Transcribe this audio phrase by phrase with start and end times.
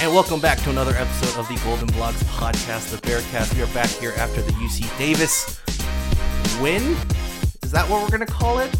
[0.00, 3.52] And welcome back to another episode of the Golden Blogs podcast, the Bearcast.
[3.56, 5.60] We are back here after the UC Davis
[6.62, 6.96] win.
[7.64, 8.72] Is that what we're gonna call it?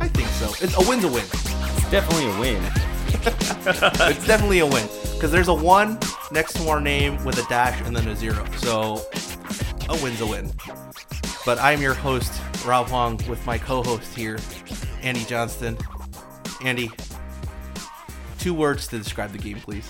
[0.00, 0.52] I think so.
[0.60, 1.22] It's a win's a win.
[1.22, 2.60] It's definitely a win.
[4.10, 5.96] it's definitely a win because there's a one
[6.32, 8.44] next to our name with a dash and then a zero.
[8.56, 9.00] So
[9.88, 10.50] a win's a win.
[11.46, 14.40] But I'm your host, Rob Huang, with my co-host here,
[15.02, 15.78] Andy Johnston.
[16.64, 16.90] Andy,
[18.40, 19.88] two words to describe the game, please.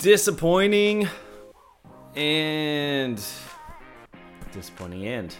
[0.00, 1.08] Disappointing
[2.16, 3.22] and
[4.50, 5.36] disappointing end.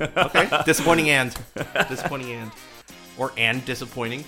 [0.00, 1.36] Okay, disappointing and
[1.88, 2.50] disappointing and
[3.16, 4.24] or and disappointing.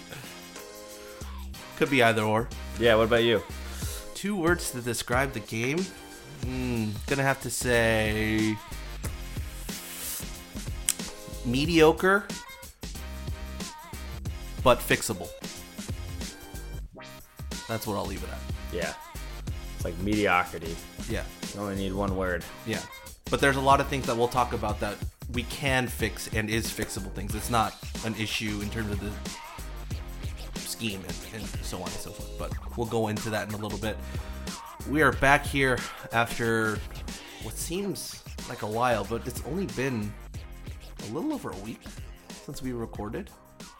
[1.76, 2.48] Could be either or.
[2.78, 3.42] Yeah, what about you?
[4.14, 5.78] Two words to describe the game.
[6.44, 8.56] Hmm, gonna have to say
[11.44, 12.24] mediocre,
[14.62, 15.28] but fixable.
[17.66, 18.38] That's what I'll leave it at.
[18.72, 18.92] Yeah.
[19.76, 20.74] It's like mediocrity.
[21.08, 21.22] Yeah,
[21.54, 22.44] You only need one word.
[22.66, 22.80] yeah.
[23.30, 24.96] But there's a lot of things that we'll talk about that
[25.32, 27.34] we can fix and is fixable things.
[27.34, 32.10] It's not an issue in terms of the scheme and, and so on and so
[32.10, 32.38] forth.
[32.38, 33.96] But we'll go into that in a little bit.
[34.88, 35.78] We are back here
[36.12, 36.78] after
[37.42, 40.12] what seems like a while, but it's only been
[41.08, 41.80] a little over a week
[42.44, 43.28] since we recorded.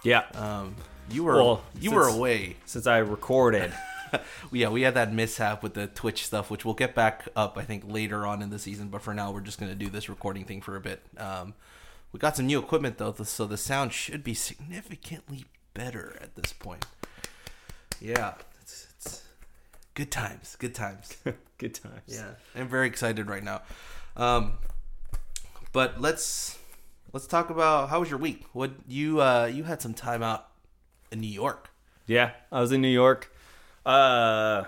[0.03, 0.25] Yeah.
[0.35, 0.75] Um,
[1.11, 2.57] you were Well, you were away.
[2.67, 3.73] Since I recorded.
[4.53, 7.63] yeah, we had that mishap with the Twitch stuff, which we'll get back up, I
[7.63, 8.89] think, later on in the season.
[8.89, 11.03] But for now, we're just going to do this recording thing for a bit.
[11.19, 11.55] Um,
[12.13, 16.53] we got some new equipment, though, so the sound should be significantly better at this
[16.53, 16.87] point.
[18.01, 19.25] Yeah, it's, it's
[19.95, 21.17] good times, good times.
[21.59, 22.03] Good times.
[22.07, 23.63] Yeah, I'm very excited right now.
[24.15, 24.59] Um,
[25.73, 26.59] but let's
[27.15, 28.45] let's talk about how was your week?
[28.53, 30.49] What you uh, you had some time out
[31.11, 31.71] in New York.
[32.07, 33.35] Yeah, I was in New York.
[33.87, 34.65] Uh,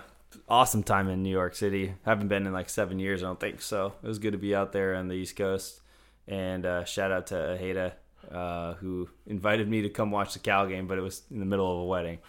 [0.47, 1.93] awesome time in New York City.
[2.05, 3.61] Haven't been in like seven years, I don't think.
[3.61, 5.81] So it was good to be out there on the East Coast.
[6.27, 7.91] And uh, shout out to Aheda,
[8.31, 11.45] uh, who invited me to come watch the Cal game, but it was in the
[11.45, 12.19] middle of a wedding.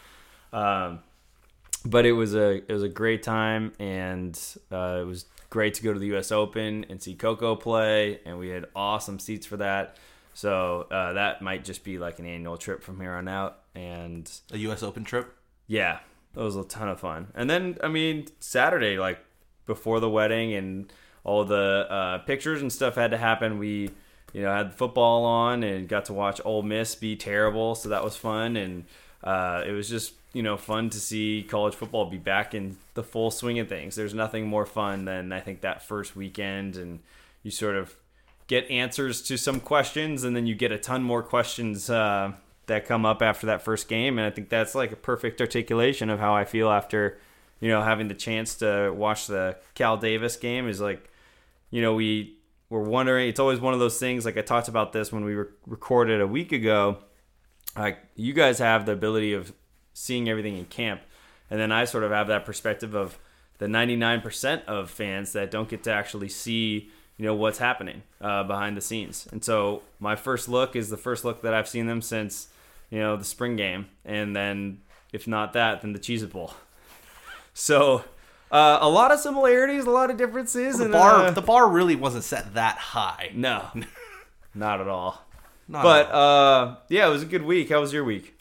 [0.52, 1.00] Um,
[1.84, 4.38] but it was a it was a great time, and
[4.72, 6.32] uh, it was great to go to the U.S.
[6.32, 9.96] Open and see Coco play, and we had awesome seats for that.
[10.34, 14.30] So uh, that might just be like an annual trip from here on out, and
[14.52, 14.82] A U.S.
[14.82, 15.34] Open trip.
[15.66, 16.00] yeah,
[16.34, 17.28] that was a ton of fun.
[17.34, 19.18] And then, I mean, Saturday, like
[19.66, 20.92] before the wedding and
[21.24, 23.58] all the uh, pictures and stuff had to happen.
[23.58, 23.90] We,
[24.32, 28.02] you know, had football on and got to watch Ole Miss be terrible, so that
[28.02, 28.56] was fun.
[28.56, 28.84] And
[29.22, 33.02] uh, it was just, you know, fun to see college football be back in the
[33.02, 33.94] full swing of things.
[33.94, 37.00] There's nothing more fun than I think that first weekend, and
[37.42, 37.96] you sort of
[38.46, 41.90] get answers to some questions, and then you get a ton more questions.
[41.90, 42.32] Uh,
[42.70, 46.08] that come up after that first game and I think that's like a perfect articulation
[46.08, 47.18] of how I feel after
[47.60, 51.10] you know having the chance to watch the Cal Davis game is like
[51.70, 52.36] you know we
[52.68, 55.34] were wondering it's always one of those things like I talked about this when we
[55.34, 56.98] re- recorded a week ago
[57.76, 59.52] like you guys have the ability of
[59.92, 61.02] seeing everything in camp
[61.50, 63.18] and then I sort of have that perspective of
[63.58, 66.90] the 99% of fans that don't get to actually see
[67.20, 69.28] you know what's happening uh, behind the scenes.
[69.30, 72.48] And so my first look is the first look that I've seen them since
[72.90, 74.80] you know the spring game and then
[75.12, 76.54] if not that then the cheese bowl
[77.54, 78.04] so
[78.52, 80.78] Uh, a lot of similarities, a lot of differences.
[80.78, 83.30] The and, bar, uh, the bar really wasn't set that high.
[83.32, 83.66] no,
[84.54, 85.24] not at all.
[85.68, 86.64] Not but at all.
[86.64, 87.68] uh, yeah, it was a good week.
[87.68, 88.40] How was your week?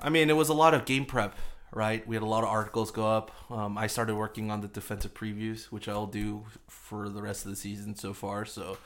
[0.00, 1.36] I mean, it was a lot of game prep,
[1.70, 2.06] right?
[2.08, 3.30] We had a lot of articles go up.
[3.50, 7.50] Um, I started working on the defensive previews, which I'll do for the rest of
[7.50, 8.46] the season so far.
[8.46, 8.78] So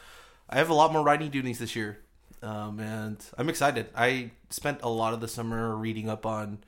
[0.51, 1.99] I have a lot more writing duties this year,
[2.45, 3.87] um, and I'm excited.
[3.97, 6.59] I spent a lot of the summer reading up on,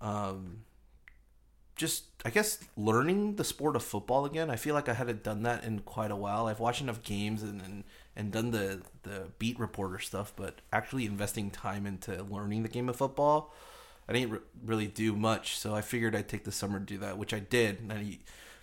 [0.00, 0.64] um,
[1.76, 4.50] just I guess learning the sport of football again.
[4.50, 6.46] I feel like I hadn't done that in quite a while.
[6.46, 7.84] I've watched enough games and and,
[8.16, 12.88] and done the the beat reporter stuff, but actually investing time into learning the game
[12.88, 13.52] of football.
[14.08, 16.98] I didn't re- really do much, so I figured I'd take the summer to do
[16.98, 17.80] that, which I did.
[17.80, 18.18] And I,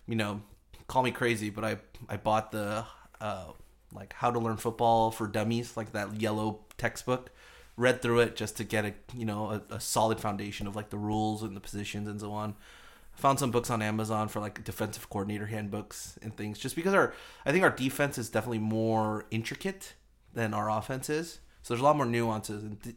[0.07, 0.41] you know,
[0.87, 1.77] call me crazy, but I
[2.09, 2.85] I bought the
[3.21, 3.51] uh,
[3.93, 7.31] like how to learn football for dummies, like that yellow textbook.
[7.75, 10.89] Read through it just to get a you know a, a solid foundation of like
[10.89, 12.55] the rules and the positions and so on.
[13.15, 17.13] Found some books on Amazon for like defensive coordinator handbooks and things, just because our
[17.45, 19.93] I think our defense is definitely more intricate
[20.33, 21.39] than our offense is.
[21.63, 22.81] So there's a lot more nuances and.
[22.81, 22.95] th-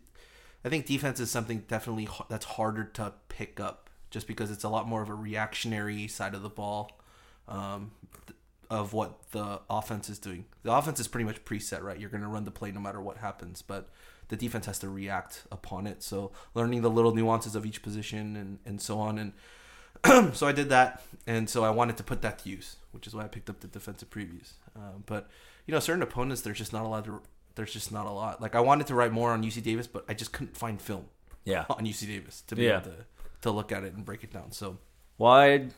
[0.65, 4.69] I think defense is something definitely that's harder to pick up just because it's a
[4.69, 7.01] lot more of a reactionary side of the ball
[7.49, 7.93] um,
[8.27, 8.39] th-
[8.73, 10.47] of what the offense is doing.
[10.63, 11.99] The offense is pretty much preset, right?
[12.01, 13.91] You're going to run the play no matter what happens, but
[14.29, 16.03] the defense has to react upon it.
[16.03, 19.19] So learning the little nuances of each position and, and so on.
[19.19, 21.03] And so I did that.
[21.27, 23.61] And so I wanted to put that to use, which is why I picked up
[23.61, 24.53] the defensive previews.
[24.75, 25.29] Um, but,
[25.67, 27.21] you know, certain opponents, there's just not allowed to
[27.57, 28.41] there's just not a lot.
[28.41, 31.05] Like I wanted to write more on UC Davis, but I just couldn't find film
[31.45, 31.67] Yeah.
[31.69, 32.79] on UC Davis to be Yeah.
[32.81, 32.97] able to
[33.43, 34.51] to look at it and break it down.
[34.53, 34.79] So
[35.19, 35.69] Well,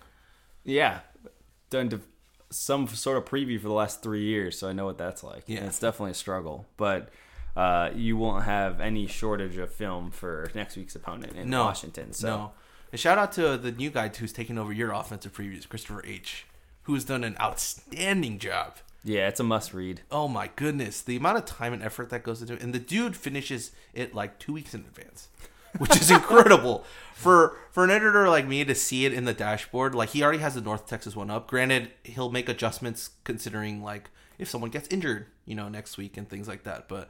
[0.62, 1.00] yeah,
[1.70, 2.00] done to
[2.54, 5.44] some sort of preview for the last three years, so I know what that's like.
[5.46, 5.58] Yeah.
[5.58, 7.10] And it's definitely a struggle, but
[7.56, 12.12] uh, you won't have any shortage of film for next week's opponent in no, Washington.
[12.12, 12.52] So no.
[12.92, 16.46] And shout out to the new guy who's taking over your offensive previews, Christopher H,
[16.82, 18.76] who has done an outstanding job.
[19.04, 20.02] yeah, it's a must read.
[20.10, 22.78] Oh my goodness, the amount of time and effort that goes into it, and the
[22.78, 25.28] dude finishes it like two weeks in advance,
[25.78, 26.84] which is incredible
[27.14, 29.94] for for an editor like me to see it in the dashboard.
[29.94, 31.48] Like he already has the North Texas one up.
[31.48, 36.28] Granted, he'll make adjustments considering like if someone gets injured, you know, next week and
[36.28, 36.88] things like that.
[36.88, 37.08] But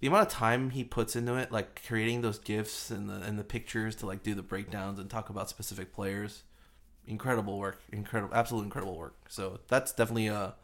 [0.00, 3.38] the amount of time he puts into it, like creating those gifs and the and
[3.38, 6.42] the pictures to like do the breakdowns and talk about specific players,
[7.06, 9.16] incredible work, incredible, absolute incredible work.
[9.28, 10.54] So that's definitely a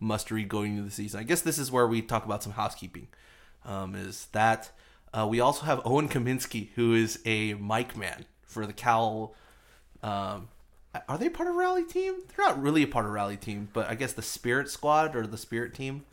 [0.00, 1.20] must read going into the season.
[1.20, 3.06] I guess this is where we talk about some housekeeping.
[3.64, 4.72] Um, is that
[5.14, 9.34] uh, we also have Owen Kaminsky, who is a mic man for the Cal.
[10.02, 10.48] Um,
[11.08, 12.14] are they part of rally team?
[12.28, 15.26] They're not really a part of rally team, but I guess the Spirit Squad or
[15.26, 16.04] the Spirit team,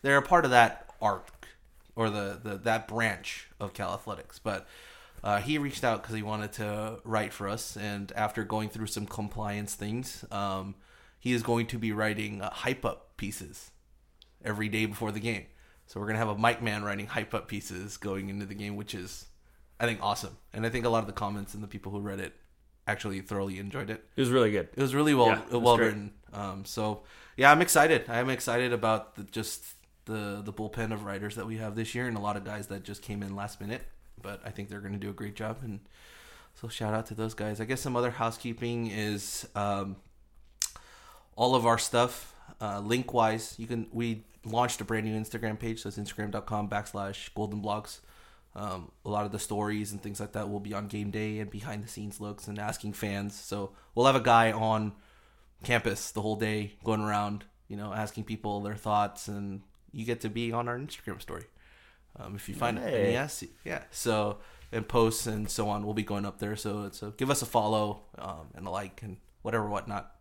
[0.00, 1.46] they're a part of that arc
[1.94, 4.38] or the, the that branch of Cal Athletics.
[4.38, 4.66] But
[5.22, 8.86] uh, he reached out because he wanted to write for us, and after going through
[8.86, 10.74] some compliance things, um,
[11.20, 13.70] he is going to be writing uh, hype up pieces
[14.44, 15.46] every day before the game.
[15.86, 18.76] So we're gonna have a mic man writing hype up pieces going into the game,
[18.76, 19.26] which is
[19.82, 20.36] I think awesome.
[20.54, 22.32] And I think a lot of the comments and the people who read it
[22.86, 24.04] actually thoroughly enjoyed it.
[24.16, 24.68] It was really good.
[24.76, 25.86] It was really well Yeah, was well great.
[25.88, 26.12] written.
[26.32, 27.02] Um, so
[27.36, 28.08] yeah, I'm excited.
[28.08, 29.64] I'm excited about the, just
[30.04, 32.68] the the bullpen of writers that we have this year, and a lot of guys
[32.68, 33.82] that just came in last minute.
[34.20, 35.80] But I think they're going to do a great job, and
[36.54, 37.60] so shout out to those guys.
[37.60, 39.96] I guess some other housekeeping is um,
[41.36, 43.54] all of our stuff uh, link wise.
[43.58, 45.82] You can we launched a brand new Instagram page.
[45.82, 48.00] So it's Instagram.com backslash Golden Blogs.
[48.54, 51.38] Um, a lot of the stories and things like that will be on game day
[51.38, 53.34] and behind the scenes looks and asking fans.
[53.34, 54.92] So we'll have a guy on
[55.64, 60.20] campus the whole day going around, you know, asking people their thoughts, and you get
[60.22, 61.44] to be on our Instagram story.
[62.18, 63.84] Um, if you find it, yes, yeah.
[63.90, 64.38] So
[64.70, 66.56] and posts and so on will be going up there.
[66.56, 70.14] So it's a, give us a follow um, and a like and whatever whatnot.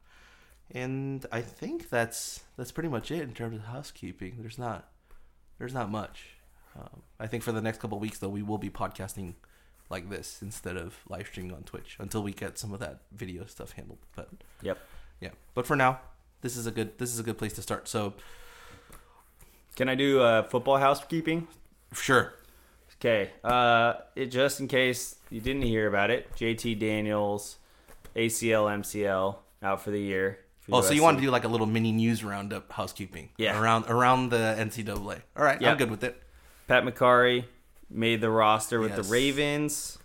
[0.74, 4.38] And I think that's that's pretty much it in terms of housekeeping.
[4.40, 4.90] There's not
[5.58, 6.38] there's not much.
[6.78, 9.34] Um, I think for the next couple of weeks though, we will be podcasting
[9.90, 13.46] like this instead of live streaming on Twitch until we get some of that video
[13.46, 14.00] stuff handled.
[14.16, 14.30] But
[14.62, 14.78] Yep.
[15.20, 16.00] yeah, but for now,
[16.42, 17.88] this is a good this is a good place to start.
[17.88, 18.14] So
[19.76, 21.48] Can I do uh, football housekeeping?
[21.94, 22.34] sure,
[23.00, 23.32] Okay.
[23.44, 27.58] Uh, it just in case you didn't hear about it, JT Daniels,
[28.16, 30.40] ACL, MCL, out for the year.
[30.60, 33.30] for Oh, so you want to do like a little mini news roundup housekeeping?
[33.38, 33.60] Yeah.
[33.60, 35.22] Around around the NCAA.
[35.36, 35.72] All right, Yeah.
[35.72, 36.22] I'm good with it.
[36.72, 37.44] Pat Mekari
[37.90, 39.06] made the roster with Yes.
[39.06, 39.98] the Ravens.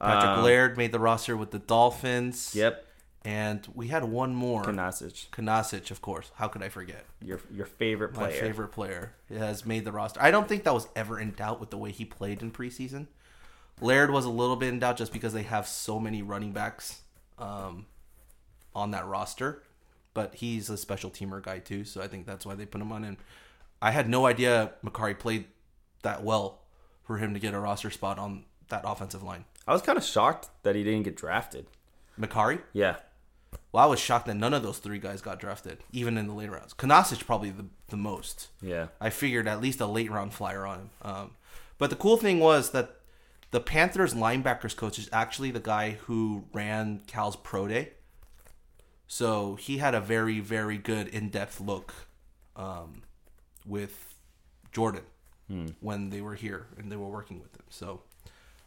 [0.00, 2.54] Patrick Um, Laird made the roster with the Dolphins.
[2.54, 2.84] Yep.
[3.24, 4.62] And we had one more.
[4.62, 6.30] Kunaszyk, Kunaszyk, of course.
[6.36, 7.06] How could I forget?
[7.20, 8.28] your your favorite player.
[8.28, 10.22] My favorite player has made the roster.
[10.22, 13.08] I don't think that was ever in doubt with the way he played in preseason.
[13.80, 17.00] Laird was a little bit in doubt just because they have so many running backs
[17.38, 17.86] um,
[18.76, 19.64] on that roster,
[20.14, 22.92] but he's a special teamer guy too, so I think that's why they put him
[22.92, 23.02] on.
[23.02, 23.16] And
[23.82, 25.46] I had no idea Mekari played
[26.02, 26.60] that well
[27.02, 29.44] for him to get a roster spot on that offensive line.
[29.66, 31.66] I was kind of shocked that he didn't get drafted.
[32.18, 32.60] Mekari?
[32.72, 32.96] Yeah.
[33.72, 36.34] Well, I was shocked that none of those three guys got drafted, even in the
[36.34, 36.74] late rounds.
[36.74, 38.48] Kunaszyk probably the, the most.
[38.62, 38.88] Yeah.
[39.00, 40.90] I figured at least a late round flyer on him.
[41.02, 41.30] Um,
[41.78, 42.96] but the cool thing was that
[43.50, 47.92] the Panthers linebackers coach is actually the guy who ran Cal's pro day.
[49.06, 51.94] So he had a very, very good in depth look
[52.56, 53.02] um,
[53.64, 54.14] with
[54.72, 55.04] Jordan
[55.80, 57.64] when they were here and they were working with him.
[57.70, 58.00] So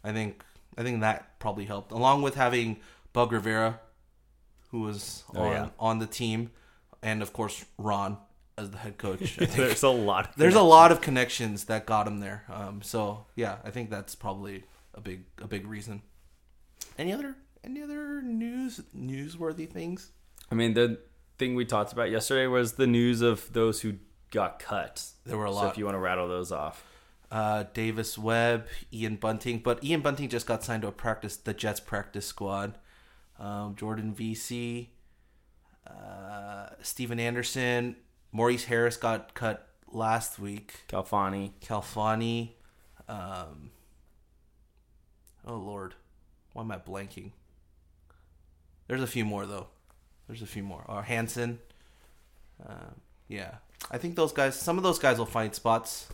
[0.03, 0.43] I think
[0.77, 2.77] I think that probably helped, along with having
[3.13, 3.79] Bug Rivera,
[4.71, 5.69] who was Oh, on yeah.
[5.79, 6.51] on the team,
[7.03, 8.17] and of course Ron
[8.57, 9.21] as the head coach.
[9.41, 10.29] I think There's a lot.
[10.29, 12.45] Of there's a lot of connections that got him there.
[12.49, 16.01] Um, so yeah, I think that's probably a big a big reason.
[16.97, 20.11] Any other any other news newsworthy things?
[20.51, 20.99] I mean, the
[21.37, 23.95] thing we talked about yesterday was the news of those who
[24.31, 25.03] got cut.
[25.25, 25.61] There were a lot.
[25.61, 26.83] So if you want to rattle those off,
[27.31, 31.53] Uh, Davis Webb, Ian Bunting, but Ian Bunting just got signed to a practice the
[31.53, 32.77] Jets practice squad.
[33.37, 34.87] Um, Jordan Veasy,
[35.87, 37.95] uh, Steven Anderson,
[38.31, 40.81] Maurice Harris got cut last week.
[40.89, 41.51] Khalfani.
[41.61, 42.51] Khalfani.
[43.07, 43.71] Um,
[45.45, 45.95] oh Lord,
[46.53, 47.31] why am I blanking?
[48.87, 49.67] There's a few more though.
[50.27, 50.83] There's a few more.
[50.87, 51.59] Or Hanson.
[52.67, 53.55] Um, yeah,
[53.91, 54.55] I think those guys.
[54.59, 56.07] Some of those guys will find spots.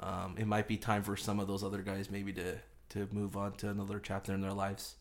[0.00, 2.56] Um, it might be time for some of those other guys maybe to
[2.90, 4.96] to move on to another chapter in their lives.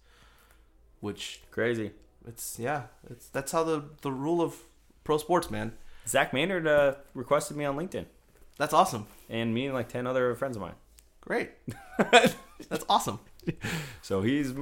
[0.99, 1.91] Which Crazy.
[2.27, 4.55] it's yeah, it's that's how the the rule of
[5.03, 5.73] pro sports, man.
[6.07, 8.05] Zach Maynard uh, requested me on LinkedIn,
[8.57, 9.05] That's awesome.
[9.29, 10.73] and me and like ten other friends of mine.
[11.21, 11.51] Great.
[12.69, 13.19] that's awesome.
[14.01, 14.53] So he's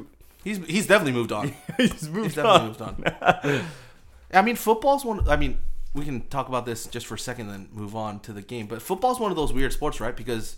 [0.43, 1.53] He's he's definitely moved on.
[1.77, 2.67] he's He's moved definitely on.
[2.67, 3.62] moved on.
[4.34, 5.27] I mean, football's one.
[5.27, 5.58] I mean,
[5.93, 8.67] we can talk about this just for a second, then move on to the game.
[8.67, 10.15] But football's one of those weird sports, right?
[10.15, 10.58] Because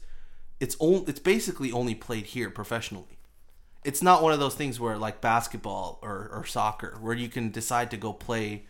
[0.60, 3.18] it's only it's basically only played here professionally.
[3.84, 7.50] It's not one of those things where like basketball or, or soccer, where you can
[7.50, 8.66] decide to go play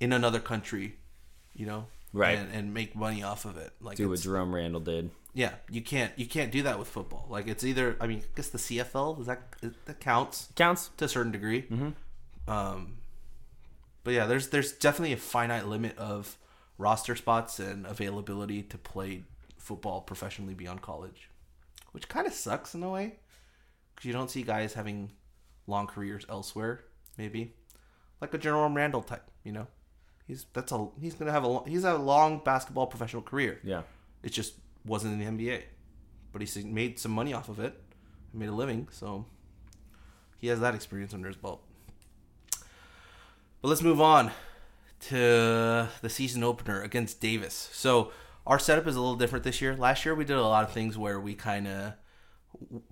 [0.00, 0.96] in another country,
[1.54, 2.38] you know, Right.
[2.38, 3.72] and, and make money off of it.
[3.80, 5.10] Like Do what Jerome Randle did.
[5.32, 7.26] yeah, you can't you can't do that with football.
[7.30, 9.40] Like it's either I mean, I guess the CFL does that
[9.86, 10.90] that counts Counts.
[10.98, 11.64] to a certain degree.
[12.46, 12.98] Um,
[14.04, 16.38] but yeah, there's there's definitely a finite limit of
[16.78, 19.24] roster spots and availability to play
[19.58, 21.30] football professionally beyond college,
[21.92, 23.16] which kind of sucks in a way
[23.94, 25.10] because you don't see guys having
[25.66, 26.84] long careers elsewhere.
[27.16, 27.54] Maybe
[28.20, 29.66] like a Jerome Randle type, you know.
[30.26, 33.60] He's that's a he's gonna have a he's had a long basketball professional career.
[33.62, 33.82] Yeah.
[34.22, 34.54] It just
[34.86, 35.62] wasn't in the NBA,
[36.32, 37.78] but he made some money off of it,
[38.32, 38.88] made a living.
[38.90, 39.26] So
[40.38, 41.62] he has that experience under his belt.
[43.64, 44.30] But let's move on
[45.08, 47.70] to the season opener against Davis.
[47.72, 48.12] So
[48.46, 49.74] our setup is a little different this year.
[49.74, 51.94] Last year we did a lot of things where we kind of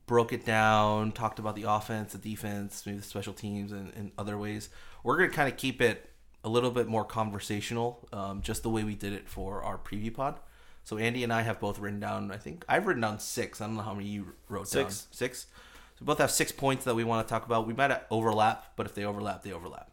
[0.06, 4.12] broke it down, talked about the offense, the defense, maybe the special teams, and, and
[4.16, 4.70] other ways.
[5.04, 6.08] We're going to kind of keep it
[6.42, 10.14] a little bit more conversational, um, just the way we did it for our preview
[10.14, 10.40] pod.
[10.84, 12.30] So Andy and I have both written down.
[12.30, 13.60] I think I've written down six.
[13.60, 15.02] I don't know how many you wrote Six.
[15.02, 15.08] down.
[15.12, 15.40] Six.
[15.40, 15.48] So
[16.00, 17.66] we both have six points that we want to talk about.
[17.66, 19.91] We might overlap, but if they overlap, they overlap.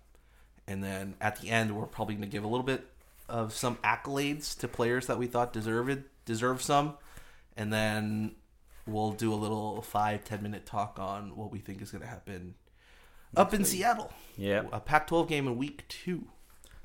[0.70, 2.86] And then at the end, we're probably going to give a little bit
[3.28, 6.94] of some accolades to players that we thought deserved deserve some,
[7.58, 8.36] and then
[8.86, 12.08] we'll do a little five ten minute talk on what we think is going to
[12.08, 12.54] happen
[13.36, 14.12] up in Seattle.
[14.38, 14.64] Yeah.
[14.72, 16.28] a Pac-12 game in week two.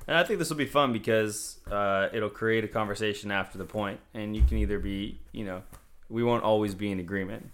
[0.07, 3.65] And I think this will be fun because uh, it'll create a conversation after the
[3.65, 5.61] point, and you can either be, you know,
[6.09, 7.51] we won't always be in agreement.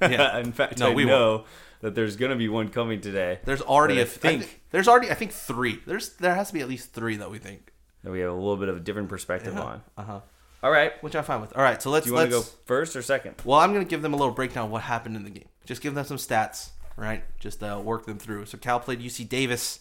[0.00, 0.38] Yeah.
[0.44, 1.44] in fact, No, I we know
[1.80, 3.38] that there's going to be one coming today.
[3.44, 5.80] There's already But I a think- think there's already I think three.
[5.86, 7.72] There's there has to be at least three that we think.
[8.04, 9.82] that we have a little bit of a different perspective on.
[9.96, 10.20] Uh huh.
[10.62, 10.92] All right.
[11.04, 11.56] Which I'm fine with.
[11.56, 13.36] All right, so let's Do you want to go first or second?
[13.44, 15.48] Well, I'm going to give them a little breakdown of what happened in the game.
[15.64, 17.22] Just give them some stats, right?
[17.38, 18.46] Just uh, work them through.
[18.46, 19.78] So Cal played UC Davis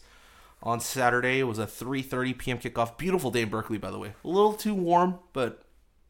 [0.62, 1.40] on Saturday.
[1.40, 2.60] It was a 3:30 p.m.
[2.60, 2.98] kickoff.
[2.98, 4.14] Beautiful day in Berkeley, by the way.
[4.24, 5.64] A little too warm, but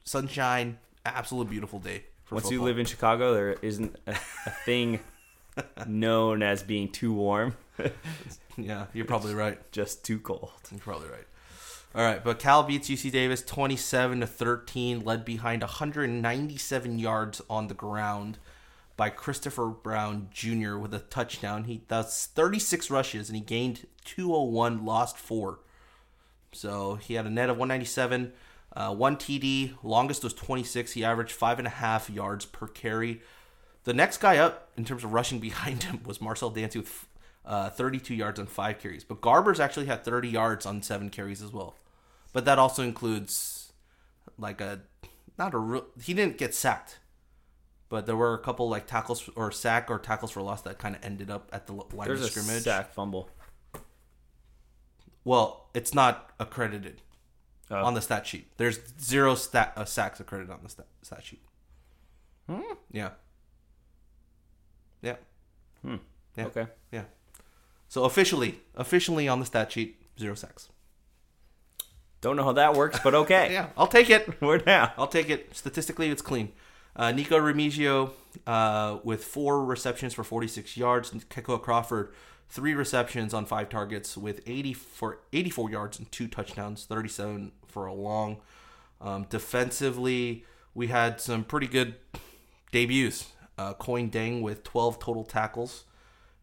[0.03, 0.79] sunshine.
[1.05, 2.03] Absolute beautiful day.
[2.29, 4.11] Once you live in Chicago, there isn't a,
[4.45, 4.99] a thing
[5.87, 7.55] known as being too warm,
[8.57, 9.59] yeah, you're probably right.
[9.71, 10.51] just too cold.
[10.71, 11.27] You're probably right.
[11.95, 17.67] All right, but Cal beats UC Davis 27 to 13, led behind 197 yards on
[17.67, 18.37] the ground
[18.97, 20.77] by Christopher Brown Jr.
[20.77, 21.63] with a touchdown.
[21.63, 25.59] He does 36 rushes and he gained 201, lost four.
[26.51, 28.33] So he had a net of 197,
[28.75, 30.93] uh, one TD, longest was 26.
[30.93, 33.21] He averaged five and a half yards per carry.
[33.85, 37.07] The next guy up in terms of rushing behind him was Marcel Dancy with
[37.45, 39.03] uh, 32 yards on five carries.
[39.03, 41.75] But Garbers actually had 30 yards on seven carries as well.
[42.33, 43.71] But that also includes
[44.37, 44.81] like a
[45.37, 45.85] not a real.
[46.01, 46.99] He didn't get sacked,
[47.89, 50.95] but there were a couple like tackles or sack or tackles for loss that kind
[50.95, 53.29] of ended up at the line There's of a sack fumble.
[55.23, 57.01] Well, it's not accredited
[57.69, 57.83] Oh.
[57.83, 58.47] on the stat sheet.
[58.57, 61.41] There's zero stat uh, sacks accredited on the stat, stat sheet.
[62.49, 62.61] Hmm?
[62.91, 63.09] Yeah.
[65.01, 65.15] Yeah.
[65.83, 66.45] Yeah.
[66.45, 66.67] Okay.
[66.91, 67.03] Yeah.
[67.89, 70.69] So officially, officially on the stat sheet, zero sacks.
[72.21, 73.49] Don't know how that works, but okay.
[73.53, 74.41] Yeah, I'll take it.
[74.41, 74.91] We're down.
[74.97, 75.55] I'll take it.
[75.55, 76.51] Statistically, it's clean.
[76.95, 78.11] Uh, Nico Remigio
[78.47, 81.11] uh, with four receptions for 46 yards.
[81.11, 82.13] Kekoa Crawford,
[82.49, 87.85] three receptions on five targets with 80 for 84 yards and two touchdowns, 37 for
[87.85, 88.37] a long.
[89.01, 91.95] Um, defensively, we had some pretty good
[92.71, 93.31] debuts.
[93.57, 95.85] Uh, Kuony Deng with 12 total tackles.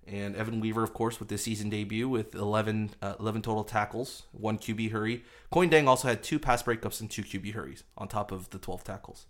[0.06, 4.24] And Evan Weaver, of course, with his season debut with 11, uh, 11 total tackles,
[4.32, 5.24] one QB hurry.
[5.50, 8.58] Kuony Deng also had two pass breakups and two QB hurries on top of the
[8.58, 9.26] 12 tackles.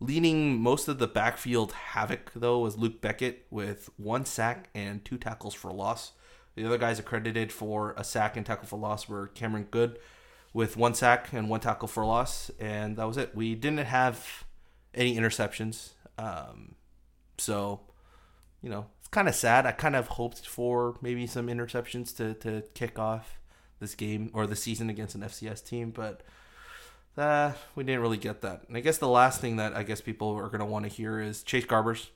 [0.00, 5.16] Leading most of the backfield havoc, though, was Luc Bequette with one sack and two
[5.16, 6.12] tackles for loss.
[6.56, 9.98] The other guys accredited for a sack and tackle for loss were Cameron Goode
[10.52, 13.34] with one sack and one tackle for loss, and that was it.
[13.34, 14.44] We didn't have
[14.94, 15.90] any interceptions.
[16.16, 16.76] Um,
[17.38, 17.80] so,
[18.62, 19.66] you know, it's kind of sad.
[19.66, 23.40] I kind of hoped for maybe some interceptions to, to kick off
[23.80, 26.22] this game or the season against an FCS team, but
[27.16, 28.64] uh, we didn't really get that.
[28.68, 30.90] And I guess the last thing that I guess people are going to want to
[30.90, 32.08] hear is Chase Garbers.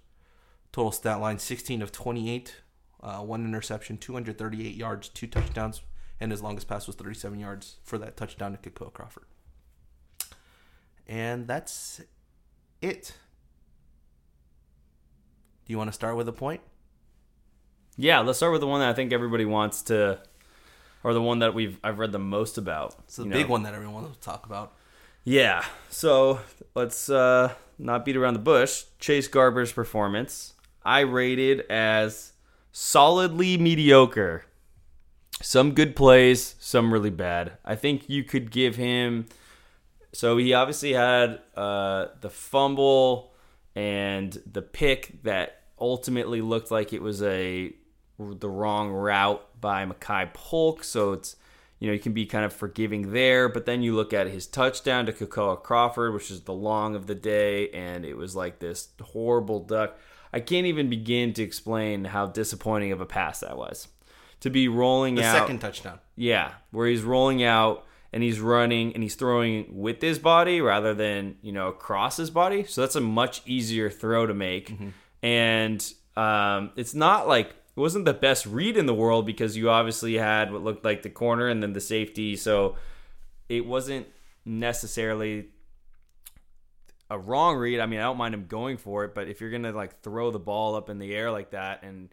[0.73, 2.57] Total stat line 16 of 28,
[3.03, 5.81] uh, one interception, 238 yards, two touchdowns,
[6.21, 9.25] and his longest pass was 37 yards for that touchdown to Kekoa Crawford.
[11.07, 12.03] And that's
[12.83, 13.15] it.
[15.65, 16.61] Do you want to start with a point?
[17.97, 20.21] Yeah, let's start with the one that I think everybody wants to,
[21.03, 22.95] or the one that we've I've read the most about.
[23.05, 23.53] It's the big know.
[23.53, 24.75] one that everyone will talk about.
[25.25, 25.65] Yeah.
[25.89, 26.41] So
[26.75, 28.85] let's uh, not beat around the bush.
[28.99, 30.55] Chase Garber's performance,
[30.85, 32.33] I rated as
[32.73, 34.45] solidly mediocre.
[35.41, 37.53] Some good plays, some really bad.
[37.65, 39.27] I think you could give him.
[40.13, 43.33] So he obviously had uh, the fumble
[43.77, 47.73] and the pick that ultimately looked like it was a
[48.19, 50.83] the wrong route by Makai Polk.
[50.83, 51.37] So it's
[51.79, 54.47] you know you can be kind of forgiving there, but then you look at his
[54.47, 58.59] touchdown to Kekoa Crawford, which is the long of the day, and it was like
[58.59, 59.99] this horrible duck.
[60.33, 63.89] I can't even begin to explain how disappointing of a pass that was.
[64.43, 65.99] To be rolling The out second touchdown.
[66.15, 70.95] yeah, where he's rolling out and he's running and he's throwing with his body rather
[70.95, 72.65] than you know across his body.
[72.65, 74.73] So that's a much easier throw to make,
[75.23, 79.71] and um, it's not like it wasn't the best read in the world because you
[79.71, 82.35] obviously had what looked like the corner and then the safety.
[82.35, 82.75] So
[83.49, 84.09] it wasn't
[84.45, 85.51] necessarily
[87.09, 87.79] a wrong read.
[87.79, 90.33] I mean, I don't mind him going for it, but if you're gonna like throw
[90.33, 92.09] the ball up in the air like that, and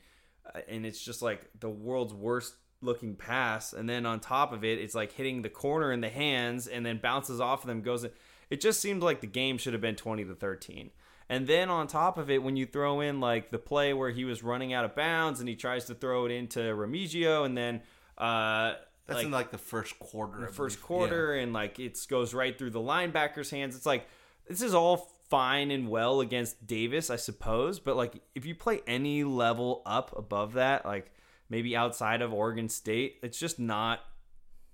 [0.45, 4.63] uh, and it's just like the world's worst looking pass, and then on top of
[4.63, 7.82] it, it's like hitting the corner in the hands, and then bounces off of them,
[7.82, 8.06] goes.
[8.51, 10.91] It just seemed like the game should have been twenty to thirteen.
[11.30, 14.26] And then on top of it, when you throw in like the play where he
[14.26, 17.82] was running out of bounds and he tries to throw it into Remigio, and then
[18.18, 18.74] uh,
[19.08, 20.42] That's like, in like the first quarter.
[20.42, 23.76] The first quarter and like it goes right through the linebacker's hands.
[23.76, 24.08] It's like
[24.48, 28.82] this is all fine and well against Davis, I suppose, but like if you play
[28.86, 31.12] any level up above that, like
[31.50, 34.02] maybe outside of Oregon State, it's just not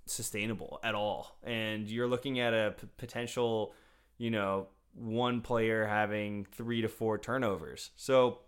[0.06, 1.38] sustainable at all.
[1.44, 3.74] And you're looking at a p- potential,
[4.18, 7.92] you know, one player having 3 to 4 turnovers.
[7.96, 8.40] So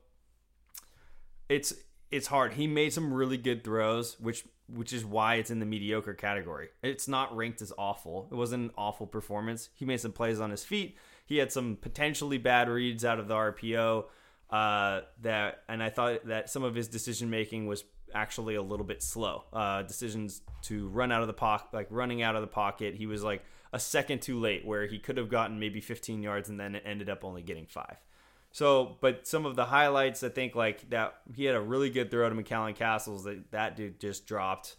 [1.50, 1.74] it's
[2.12, 2.54] it's hard.
[2.54, 6.70] He made some really good throws, which which is why it's in the mediocre category.
[6.82, 8.28] It's not ranked as awful.
[8.32, 9.70] It wasn't an awful performance.
[9.74, 10.98] He made some plays on his feet.
[11.26, 14.06] He had some potentially bad reads out of the RPO.
[14.50, 18.86] Uh, that and I thought that some of his decision making was actually a little
[18.86, 19.46] bit slow.
[19.52, 23.06] Uh, decisions to run out of the pocket, like running out of the pocket, he
[23.06, 26.58] was like a second too late, where he could have gotten maybe 15 yards and
[26.58, 27.98] then it ended up only getting five.
[28.52, 32.12] So, but some of the highlights, I think, like that, he had a really good
[32.12, 34.76] throw to McCallan Castles that that dude just dropped.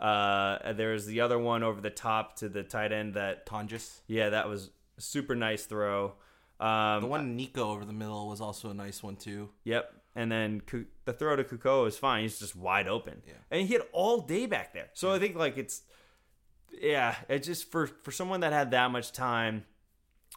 [0.00, 4.00] Uh, there's the other one over the top to the tight end that, Tonges.
[4.06, 6.14] yeah, that was a super nice throw.
[6.58, 9.50] Um, The one Nico over the middle was also a nice one too.
[9.64, 9.92] Yep.
[10.16, 10.62] And then
[11.04, 12.22] the throw to Kekoa is fine.
[12.22, 13.22] He's just wide open.
[13.26, 13.34] Yeah.
[13.50, 14.88] And he had all day back there.
[14.94, 15.82] So I think like it's
[16.72, 19.64] yeah, it just for for someone that had that much time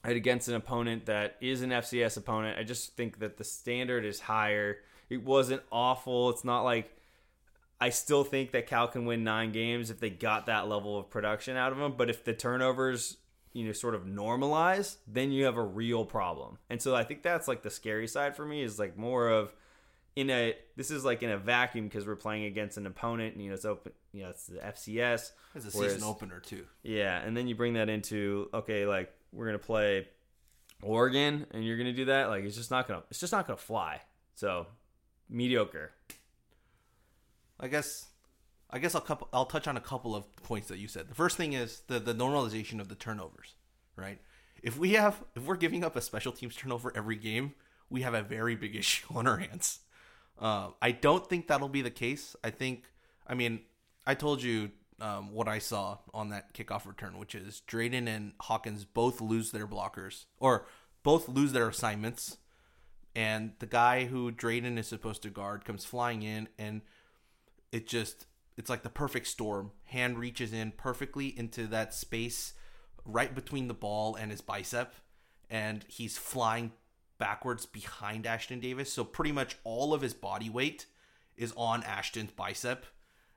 [0.03, 4.19] against an opponent that is an FCS opponent, I just think that the standard is
[4.21, 4.77] higher.
[5.09, 6.29] It wasn't awful.
[6.29, 6.95] It's not like
[7.79, 11.09] I still think that Cal can win nine games if they got that level of
[11.09, 11.95] production out of them.
[11.97, 13.17] But if the turnovers,
[13.53, 16.59] you know, sort of normalize, then you have a real problem.
[16.69, 19.53] And so I think that's like the scary side for me is like more of
[20.15, 23.43] in a this is like in a vacuum because we're playing against an opponent and
[23.43, 25.31] you know it's open you know it's the FCS.
[25.55, 26.65] It's a whereas- season opener too.
[26.83, 30.07] Yeah, and then you bring that into okay, like we're gonna play
[30.83, 32.29] Oregon, and you're gonna do that.
[32.29, 34.01] Like it's just not gonna it's just not gonna fly.
[34.35, 34.67] So
[35.29, 35.91] mediocre.
[37.59, 38.07] I guess
[38.69, 41.09] I guess I'll couple, I'll touch on a couple of points that you said.
[41.09, 43.55] The first thing is the the normalization of the turnovers,
[43.95, 44.19] right?
[44.63, 47.53] If we have if we're giving up a special teams turnover every game,
[47.89, 49.79] we have a very big issue on our hands.
[50.39, 52.35] Uh, I don't think that'll be the case.
[52.43, 52.85] I think
[53.27, 53.61] I mean
[54.05, 58.33] I told you um, what I saw on that kickoff return, which is Drayden and
[58.39, 60.67] Hawkins both lose their blockers or
[61.03, 62.37] both lose their assignments
[63.15, 66.81] and the guy who Drayden is supposed to guard comes flying in and
[67.71, 69.71] it just it's like the perfect storm.
[69.85, 72.53] Hand reaches in perfectly into that space
[73.05, 74.93] right between the ball and his bicep
[75.49, 76.71] and he's flying
[77.21, 78.91] backwards behind Ashtyn Davis.
[78.91, 80.87] So pretty much all of his body weight
[81.37, 82.85] is on Ashtyn's bicep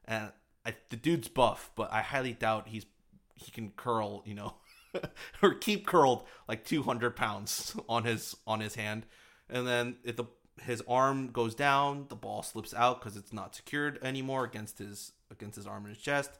[0.06, 0.32] and
[0.66, 2.86] I, the dude's buff, but I highly doubt he's
[3.34, 4.54] he can curl, you know,
[5.42, 9.06] or keep curled like 200 pounds on his on his hand,
[9.48, 10.24] and then if the
[10.62, 15.12] his arm goes down, the ball slips out because it's not secured anymore against his
[15.30, 16.30] against his arm and his chest.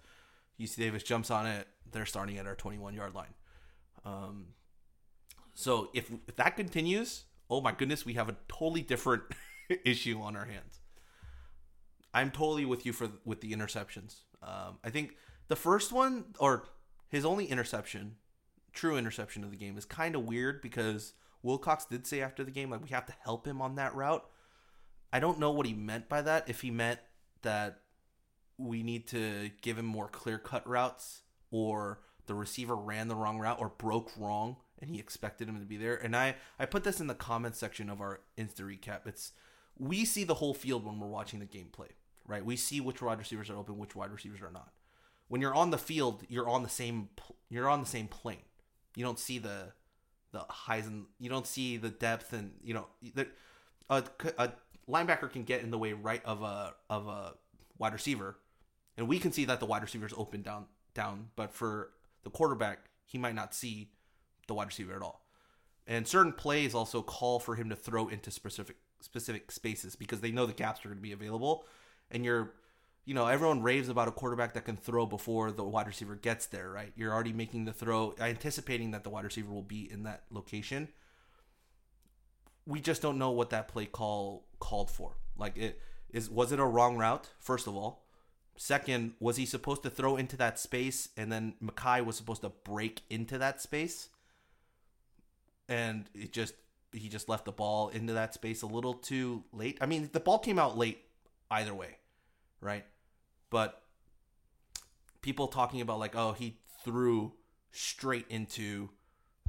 [0.59, 1.67] UC Davis jumps on it.
[1.91, 3.35] They're starting at our 21 yard line.
[4.05, 4.47] Um,
[5.53, 9.23] so if if that continues, oh my goodness, we have a totally different
[9.85, 10.81] issue on our hands.
[12.13, 14.21] I'm totally with you for with the interceptions.
[14.43, 15.17] Um, I think
[15.49, 16.65] the first one or
[17.09, 18.17] his only interception,
[18.73, 22.51] true interception of the game, is kind of weird because Wilcox did say after the
[22.51, 24.25] game like we have to help him on that route.
[25.13, 26.49] I don't know what he meant by that.
[26.49, 27.01] If he meant
[27.43, 27.81] that
[28.59, 33.39] we need to give him more clear cut routes, or the receiver ran the wrong
[33.39, 35.97] route or broke wrong, and he expected him to be there.
[35.97, 39.07] And I I put this in the comment section of our Insta recap.
[39.07, 39.33] It's
[39.79, 41.89] we see the whole field when we're watching the gameplay,
[42.27, 42.45] right?
[42.45, 44.73] We see which wide receivers are open, which wide receivers are not.
[45.29, 47.09] When you're on the field, you're on the same
[47.49, 48.45] you're on the same plane.
[48.95, 49.73] You don't see the
[50.33, 53.27] the highs and you don't see the depth and you know the,
[53.89, 54.05] a,
[54.37, 54.53] a
[54.87, 57.33] linebacker can get in the way right of a of a
[57.79, 58.37] wide receiver,
[58.99, 61.91] and we can see that the wide receiver is open down down, but for
[62.23, 63.94] the quarterback, he might not see
[64.47, 65.23] the wide receiver at all.
[65.87, 70.33] And certain plays also call for him to throw into specific specific spaces because they
[70.33, 71.67] know the gaps are going to be available,
[72.11, 72.55] and you're
[73.05, 76.47] you know, everyone raves about a quarterback that can throw before the wide receiver gets
[76.47, 76.93] there, right?
[76.97, 80.89] You're already making the throw, anticipating that the wide receiver will be in that location.
[82.67, 85.17] We just don't know what that play call called for.
[85.37, 85.81] Like it
[86.11, 88.05] is was it a wrong route, first of all?
[88.57, 92.53] Second, was he supposed to throw into that space and then Makai was supposed to
[92.65, 94.09] break into that space?
[95.69, 96.55] And it just
[96.93, 99.79] he just left the ball into that space a little too late.
[99.81, 101.03] I mean, the ball came out late
[101.51, 101.99] either way,
[102.61, 102.85] right?
[103.51, 103.83] But
[105.23, 107.33] people talking about like, oh, he threw
[107.73, 108.91] straight into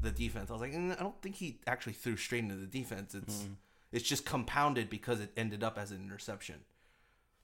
[0.01, 0.49] the defense.
[0.49, 3.13] I was like, "Mm, I don't think he actually threw straight into the defense.
[3.15, 3.45] It's
[3.91, 6.61] it's just compounded because it ended up as an interception.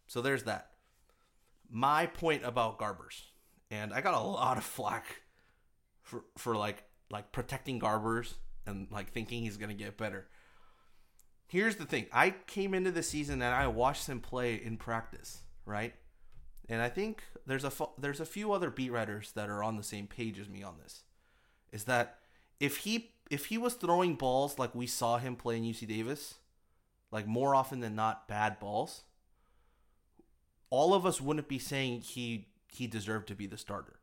[0.07, 0.71] So there's that.
[1.69, 3.21] My point about Garbers,
[3.69, 5.21] and I got a lot of flack
[6.01, 8.33] for for like like protecting Garbers
[8.65, 10.27] and like thinking he's gonna get better.
[11.47, 15.41] Here's the thing: I came into the season and I watched him play in practice,
[15.65, 15.93] right?
[16.69, 19.83] And I think there's a there's a few other beat writers that are on the
[19.83, 21.03] same page as me on this.
[21.71, 22.19] Is that
[22.59, 26.35] if he if he was throwing balls like we saw him play in UC Davis,
[27.11, 29.03] like more often than not bad balls,
[30.69, 33.99] all of us wouldn't be saying he he deserved to be the starter.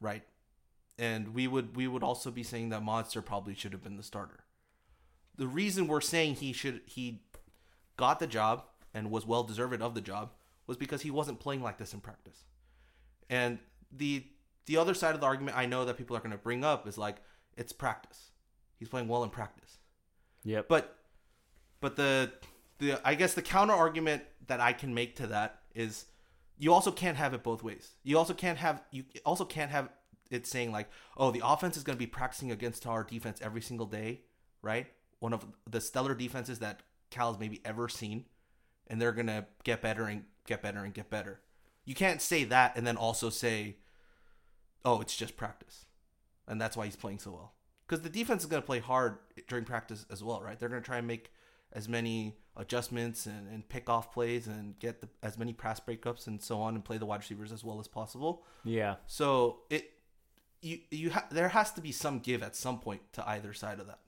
[0.00, 0.24] Right?
[0.98, 4.02] And we would we would also be saying that Monster probably should have been the
[4.02, 4.44] starter.
[5.36, 7.22] The reason we're saying he should he
[7.96, 10.30] got the job and was well deserved of the job
[10.66, 12.44] was because he wasn't playing like this in practice.
[13.28, 13.58] And
[13.92, 14.24] the
[14.64, 16.86] the other side of the argument I know that people are going to bring up
[16.86, 17.16] is like
[17.56, 18.30] it's practice.
[18.78, 19.78] He's playing well in practice.
[20.44, 20.62] Yeah.
[20.66, 20.96] But
[21.80, 22.32] but the
[22.78, 26.06] the I guess the counter argument that I can make to that is
[26.58, 27.92] you also can't have it both ways.
[28.02, 29.88] You also can't have you also can't have
[30.30, 33.62] it saying like, "Oh, the offense is going to be practicing against our defense every
[33.62, 34.22] single day,"
[34.62, 34.86] right?
[35.18, 38.24] One of the stellar defenses that Cal's maybe ever seen,
[38.86, 41.40] and they're going to get better and get better and get better.
[41.84, 43.76] You can't say that and then also say,
[44.84, 45.86] "Oh, it's just practice."
[46.48, 47.52] And that's why he's playing so well.
[47.88, 50.58] Cuz the defense is going to play hard during practice as well, right?
[50.58, 51.32] They're going to try and make
[51.72, 56.26] as many adjustments and, and pick off plays and get the, as many pass breakups
[56.26, 58.44] and so on and play the wide receivers as well as possible.
[58.64, 58.96] Yeah.
[59.06, 59.92] So it
[60.66, 63.78] you you ha- there has to be some give at some point to either side
[63.80, 64.00] of that.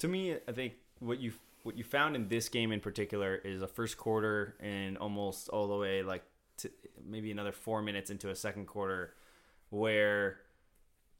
[0.00, 1.32] To me, I think what you
[1.64, 5.66] what you found in this game in particular is a first quarter and almost all
[5.68, 6.22] the way like
[6.58, 6.70] to
[7.04, 9.14] maybe another four minutes into a second quarter
[9.70, 10.38] where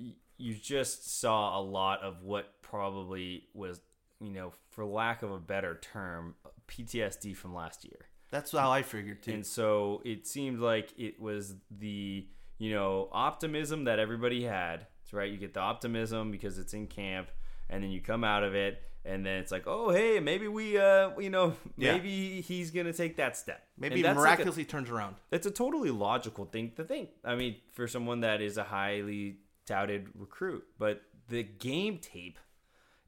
[0.00, 3.80] y- you just saw a lot of what probably was
[4.20, 6.34] you know for lack of a better term
[6.68, 8.06] PTSD from last year.
[8.30, 9.32] That's how I figured too.
[9.32, 12.26] And so it seemed like it was the,
[12.58, 14.86] you know, optimism that everybody had.
[15.02, 15.30] That's right.
[15.30, 17.28] You get the optimism because it's in camp,
[17.70, 20.76] and then you come out of it, and then it's like, oh, hey, maybe we,
[20.78, 21.92] uh, you know, Yeah.
[21.94, 23.62] maybe he's gonna take that step.
[23.78, 25.16] Maybe And it that's like a- miraculously turns around.
[25.30, 27.10] it's a totally logical thing to think.
[27.24, 32.38] I mean, for someone that is a highly touted recruit, but the game tape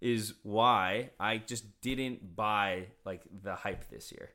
[0.00, 4.30] is why I just didn't buy like the hype this year.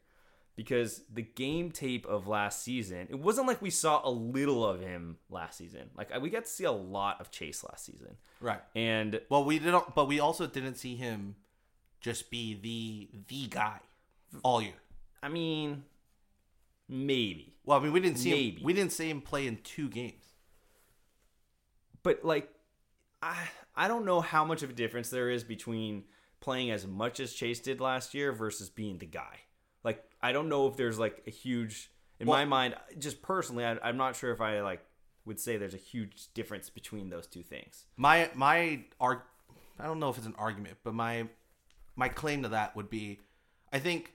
[0.56, 4.80] Because the game tape of last season, it wasn't like we saw a little of
[4.80, 5.90] him last season.
[5.98, 8.16] Like we got to see a lot of Chase last season.
[8.40, 8.62] Right.
[8.74, 11.36] And Well, we didn't, but we also didn't see him
[12.00, 13.80] just be the the guy
[14.44, 14.74] all year.
[15.22, 15.84] I mean,
[16.88, 17.56] maybe.
[17.66, 18.58] Well, I mean, we didn't see Maybe.
[18.58, 18.64] him.
[18.64, 20.24] We didn't see him play in two games.
[22.04, 22.50] but like
[23.22, 23.36] I
[23.76, 26.04] I don't know how much of a difference there is between
[26.40, 29.40] playing as much as Chase did last year versus being the guy.
[30.26, 33.98] I don't know if there's like a huge in my mind just personally I, I'm
[33.98, 34.82] not sure if I like
[35.26, 37.86] would say there's a huge difference between those two things.
[37.98, 39.20] My my arg,
[39.80, 41.28] I don't know if it's an argument, but my
[41.96, 43.20] my claim to that would be,
[43.74, 44.14] I think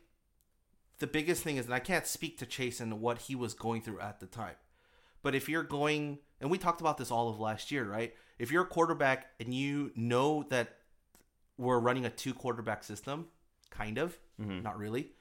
[0.99, 3.83] the biggest thing is, and I can't speak to Chase and what he was going
[3.83, 4.55] through at the time,
[5.23, 8.14] but if you're going, and we talked about this all of last year, right?
[8.38, 10.77] If you're a quarterback and you know that
[11.59, 13.27] we're running a two quarterback system,
[13.70, 14.62] kind of, mm-hmm.
[14.62, 15.12] not really,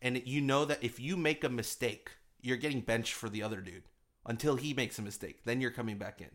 [0.00, 3.60] and you know that if you make a mistake, you're getting benched for the other
[3.60, 3.84] dude
[4.26, 6.30] until he makes a mistake, then you're coming back in.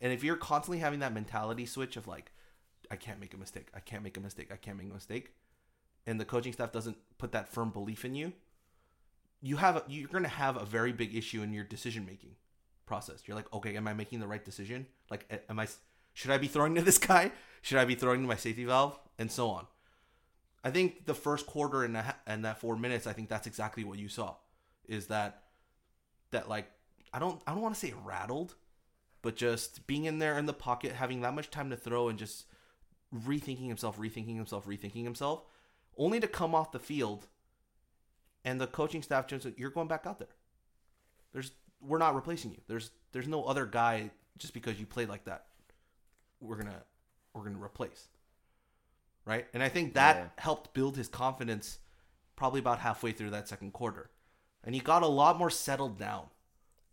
[0.00, 2.32] And if you're constantly having that mentality switch of like,
[2.90, 5.32] I can't make a mistake, I can't make a mistake, I can't make a mistake,
[6.06, 8.32] and the coaching staff doesn't put that firm belief in you,
[9.40, 12.36] you have a, you're going to have a very big issue in your decision making
[12.86, 13.22] process.
[13.26, 14.86] You're like, okay, am I making the right decision?
[15.10, 15.66] Like, am I
[16.14, 17.32] should I be throwing to this guy?
[17.62, 18.98] Should I be throwing to my safety valve?
[19.18, 19.66] And so on.
[20.64, 23.84] I think the first quarter and that and that four minutes, I think that's exactly
[23.84, 24.36] what you saw,
[24.88, 25.42] is that
[26.30, 26.70] that like
[27.12, 28.54] I don't I don't want to say rattled,
[29.20, 32.18] but just being in there in the pocket, having that much time to throw, and
[32.18, 32.46] just
[33.14, 35.44] rethinking himself, rethinking himself, rethinking himself,
[35.98, 37.26] only to come off the field,
[38.42, 40.28] and the coaching staff just you're going back out there.
[41.34, 42.60] There's we're not replacing you.
[42.68, 45.44] There's there's no other guy just because you played like that.
[46.40, 46.82] We're gonna
[47.34, 48.08] we're gonna replace.
[49.26, 50.28] Right, and I think that Yeah.
[50.38, 51.78] helped build his confidence,
[52.36, 54.10] probably about halfway through that second quarter,
[54.62, 56.28] and he got a lot more settled down.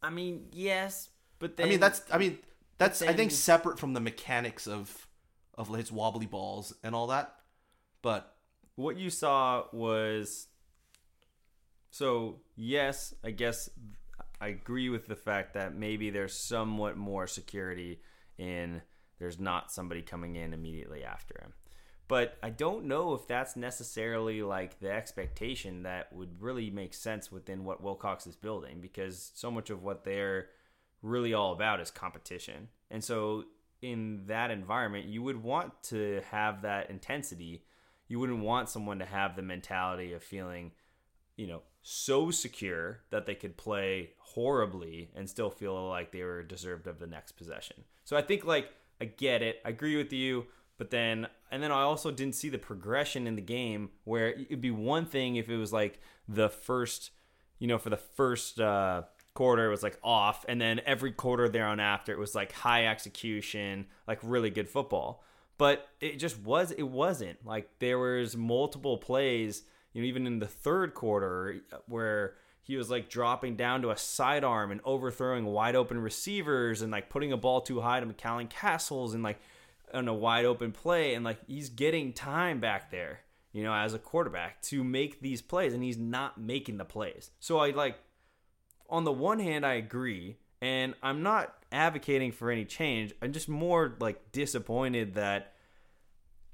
[0.02, 2.40] I mean, yes, but then I mean that's I mean
[2.78, 5.08] that's I think separate from the mechanics of
[5.56, 7.36] of his wobbly balls and all that.
[8.02, 8.36] But
[8.76, 10.48] what you saw was
[11.90, 13.70] so yes i guess
[14.40, 18.02] i agree with the fact that maybe there's somewhat more security
[18.38, 18.82] in
[19.20, 21.54] there's not somebody coming in immediately after him
[22.12, 27.32] but i don't know if that's necessarily like the expectation that would really make sense
[27.32, 30.48] within what wilcox is building because so much of what they're
[31.02, 33.46] really all about is competition and so
[33.82, 37.64] in that environment you would want to have that intensity
[38.12, 40.72] you wouldn't want someone to have the mentality of feeling,
[41.38, 46.44] you know, so secure that they could play horribly and still feel like they were
[46.44, 47.78] deserved of the next possession.
[48.04, 48.70] So I think like
[49.00, 49.62] I get it.
[49.64, 50.46] I agree with you,
[50.82, 54.62] but then and then I also didn't see the progression in the game where it'd
[54.62, 57.12] be one thing if it was like the first,
[57.60, 59.04] you know, for the first uh
[59.36, 62.52] quarter it was like off and then every quarter there on after it was like
[62.52, 65.24] high execution, like really good football.
[65.60, 67.46] But it just was it wasn't.
[67.46, 69.62] Like there was multiple plays
[69.94, 73.98] you know even in the third quarter where he was like dropping down to a
[73.98, 78.50] sidearm and overthrowing wide open receivers and like putting a ball too high to McCallan
[78.50, 79.40] Castles and like
[79.94, 83.94] on a wide open play and like he's getting time back there you know as
[83.94, 87.98] a quarterback to make these plays and he's not making the plays so I like
[88.92, 93.14] on the one hand, I agree, and I'm not advocating for any change.
[93.22, 95.54] I'm just more like disappointed that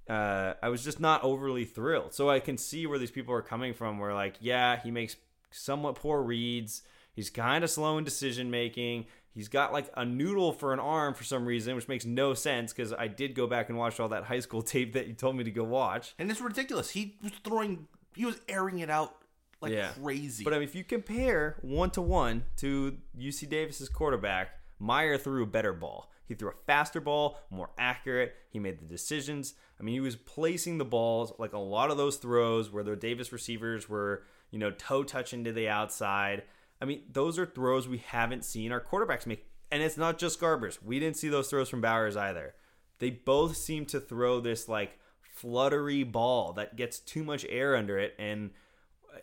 [0.08, 2.14] uh, I was just not overly thrilled.
[2.14, 3.98] So I can see where these people are coming from.
[3.98, 5.18] Where like, yeah, he makes
[5.50, 6.84] somewhat poor reads.
[7.12, 9.08] He's kind of slow in decision making.
[9.34, 12.74] He's got like a noodle for an arm for some reason, which makes no sense
[12.74, 15.36] because I did go back and watch all that high school tape that you told
[15.36, 16.16] me to go watch.
[16.18, 16.90] And it's ridiculous.
[16.90, 19.16] He was throwing, he was airing it out
[19.62, 19.90] like Yeah.
[20.02, 20.44] crazy.
[20.44, 24.50] But I mean, if you compare one to one to UC Davis's quarterback,
[24.82, 26.12] Maier threw a better ball.
[26.28, 28.36] He threw a faster ball, more accurate.
[28.50, 29.54] He made the decisions.
[29.80, 32.96] I mean, he was placing the balls like a lot of those throws where the
[32.96, 36.44] Davis receivers were, you know, toe touching to the outside.
[36.82, 39.46] I mean, those are throws we haven't seen our quarterbacks make.
[39.72, 40.82] And it's not just Garbers.
[40.82, 42.56] We didn't see those throws from Bowers either.
[43.00, 44.98] They both seem to throw this like
[45.34, 48.50] fluttery ball that gets too much air under it and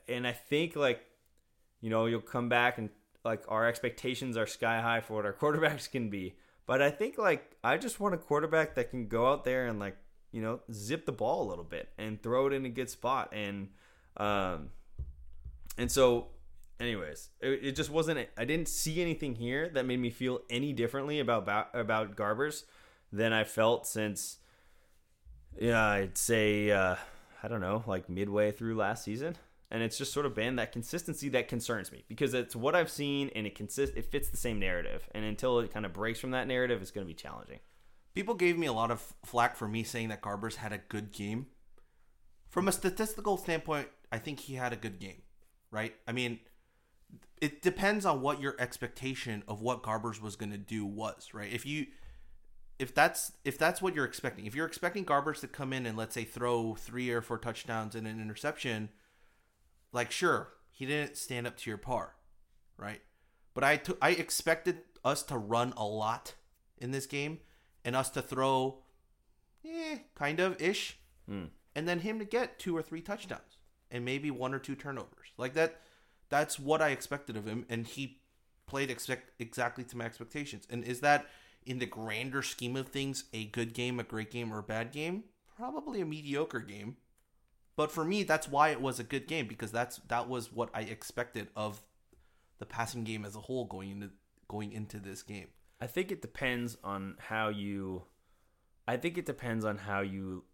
[0.08, 1.00] and I think like
[1.80, 2.88] you know you'll come back and
[3.24, 6.36] like our expectations are sky high for what our quarterbacks can be.
[6.66, 9.78] But I think like I just want a quarterback that can go out there and
[9.78, 9.96] like
[10.30, 13.32] you know zip the ball a little bit and throw it in a good spot
[13.32, 13.68] and
[14.16, 14.70] um
[15.76, 16.28] and so
[16.80, 20.72] anyways it, it just wasn't I didn't see anything here that made me feel any
[20.72, 22.64] differently about about Garbers
[23.12, 24.38] than I felt since
[25.58, 26.96] yeah I'd say uh
[27.42, 29.36] I don't know like midway through last season
[29.70, 32.90] and it's just sort of been that consistency that concerns me because it's what I've
[32.90, 36.20] seen and it consist it fits the same narrative and until it kind of breaks
[36.20, 37.58] from that narrative it's going to be challenging.
[38.14, 41.10] People gave me a lot of flack for me saying that Garbers had a good
[41.10, 41.46] game.
[42.48, 45.22] From a statistical standpoint, I think he had a good game,
[45.72, 45.92] right?
[46.06, 46.38] I mean,
[47.40, 51.52] it depends on what your expectation of what Garbers was going to do was, right?
[51.52, 51.86] If you
[52.78, 55.96] if that's if that's what you're expecting, if you're expecting Garbers to come in and
[55.96, 58.88] let's say throw 3 or 4 touchdowns and an interception,
[59.92, 62.14] like sure, he didn't stand up to your par,
[62.76, 63.00] right?
[63.54, 66.34] But I took I expected us to run a lot
[66.78, 67.40] in this game
[67.84, 68.82] and us to throw
[69.64, 70.98] eh, kind of ish.
[71.76, 73.58] And then him to get two or three touchdowns
[73.90, 75.28] and maybe one or two turnovers.
[75.36, 75.80] Like that
[76.28, 78.18] that's what I expected of him and he
[78.66, 80.66] played expect exactly to my expectations.
[80.70, 81.26] And is that
[81.66, 84.92] in the grander scheme of things a good game, a great game or a bad
[84.92, 85.24] game?
[85.56, 86.96] Probably a mediocre game.
[87.76, 90.70] But for me, that's why it was a good game because that's that was what
[90.74, 91.82] I expected of
[92.58, 94.10] the passing game as a whole going into
[94.48, 95.48] going into this game.
[95.80, 98.04] I think it depends on how you.
[98.86, 100.44] I think it depends on how you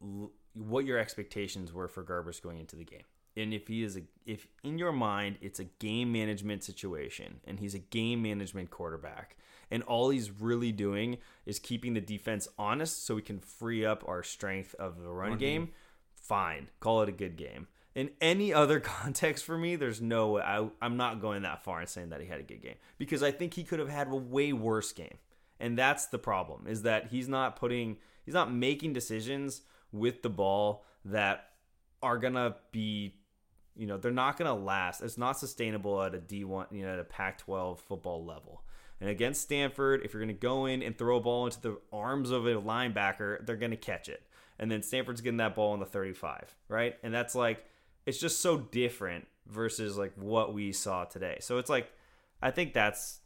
[0.54, 3.04] what your expectations were for Garbers going into the game,
[3.40, 7.58] and if he is a if in your mind it's a game management situation, and
[7.58, 9.36] he's a game management quarterback,
[9.70, 14.04] and all he's really doing is keeping the defense honest, so we can free up
[14.06, 15.70] our strength of the run, game.
[16.14, 17.66] Fine, call it a good game.
[17.94, 21.80] In any other context for me, there's no way I, I'm not going that far
[21.80, 24.08] and saying that he had a good game because I think he could have had
[24.08, 25.18] a way worse game.
[25.58, 30.30] And that's the problem is that he's not putting, he's not making decisions with the
[30.30, 31.50] ball that
[32.02, 33.16] are going to be,
[33.80, 35.00] you know, they're not going to last.
[35.00, 38.62] It's not sustainable at a D1, you know, at a Pac 12 football level.
[39.00, 41.78] And against Stanford, if you're going to go in and throw a ball into the
[41.90, 44.22] arms of a linebacker, they're going to catch it.
[44.58, 46.96] And then Stanford's getting that ball on the 35, right?
[47.02, 47.64] And that's like,
[48.04, 51.38] it's just so different versus like what we saw today.
[51.40, 51.90] So it's like,
[52.42, 53.20] I think that's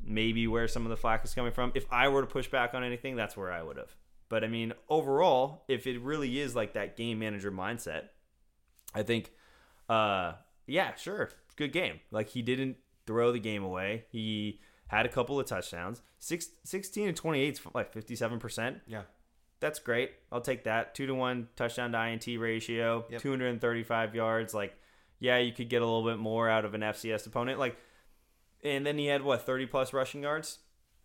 [0.00, 1.72] maybe where some of the flack is coming from.
[1.74, 3.96] If I were to push back on anything, that's where I would have.
[4.28, 8.04] But I mean, overall, if it really is like that game manager mindset,
[8.94, 9.32] I think,
[9.88, 10.32] uh,
[10.66, 12.00] yeah, sure, good game.
[12.10, 14.04] Like he didn't throw the game away.
[14.10, 16.02] He had a couple of touchdowns.
[16.18, 18.80] Six, 16 and 28 is like 57%.
[18.86, 19.02] Yeah.
[19.58, 20.12] That's great.
[20.30, 20.94] I'll take that.
[20.94, 23.20] Two to one touchdown to INT ratio, Yep.
[23.22, 24.52] 235 yards.
[24.54, 24.76] Like,
[25.18, 27.58] yeah, you could get a little bit more out of an FCS opponent.
[27.58, 27.76] Like,
[28.62, 30.58] and then he had what 30 plus rushing yards.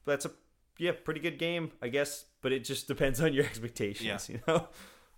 [0.06, 0.32] That's a
[0.78, 2.26] yeah, pretty good game, I guess.
[2.41, 4.36] But it just depends on your expectations, Yeah.
[4.36, 4.67] you know.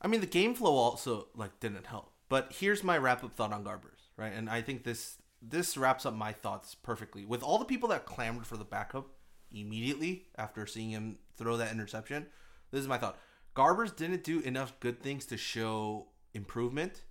[0.02, 2.13] I mean, the game flow also like didn't help.
[2.34, 4.34] But here's my wrap up thought on Garbers, right?
[4.34, 7.26] And I think this this wraps up my thoughts perfectly.
[7.26, 9.06] With all the people that clamored for the backup
[9.52, 12.26] immediately after seeing him throw that interception,
[12.72, 13.20] this is my thought.
[13.56, 17.04] Garbers didn't do enough good things to show improvement,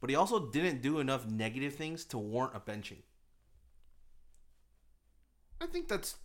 [0.00, 3.02] but he also didn't do enough negative things to warrant a benching.
[5.60, 6.16] I think that's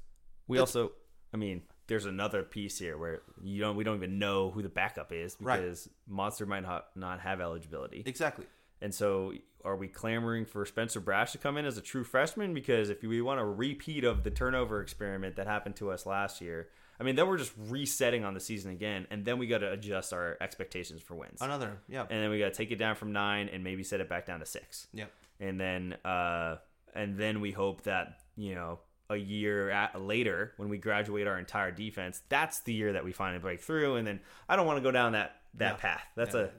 [0.47, 0.93] We also,
[1.33, 4.69] I mean, there's another piece here where you don't, we don't even know who the
[4.69, 5.59] backup is Right.
[5.61, 8.03] because Modster might not not have eligibility.
[8.05, 8.45] exactly.
[8.79, 9.33] And so,
[9.65, 12.53] are we clamoring for Spencer Brasch to come in as a true freshman?
[12.53, 16.41] Because if we want a repeat of the turnover experiment that happened to us last
[16.41, 16.67] year,
[16.99, 19.71] I mean, then we're just resetting on the season again, and then we got to
[19.71, 21.41] adjust our expectations for wins.
[21.41, 22.01] Another, yeah.
[22.09, 24.27] And then we got to take it down from nine and maybe set it back
[24.27, 24.87] down to six.
[24.93, 25.11] Yep.
[25.39, 26.57] And then, uh,
[26.93, 28.79] and then we hope that you know
[29.09, 33.11] a year at, later when we graduate our entire defense, that's the year that we
[33.13, 33.95] finally break through.
[33.95, 35.77] And then I don't want to go down that that Yeah.
[35.77, 36.03] path.
[36.15, 36.49] That's Yeah, a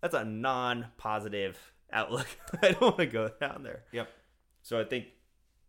[0.00, 1.58] that's a non-positive
[1.92, 2.26] outlook.
[2.62, 3.84] I don't want to go down there.
[3.92, 4.08] Yep.
[4.62, 5.06] So I think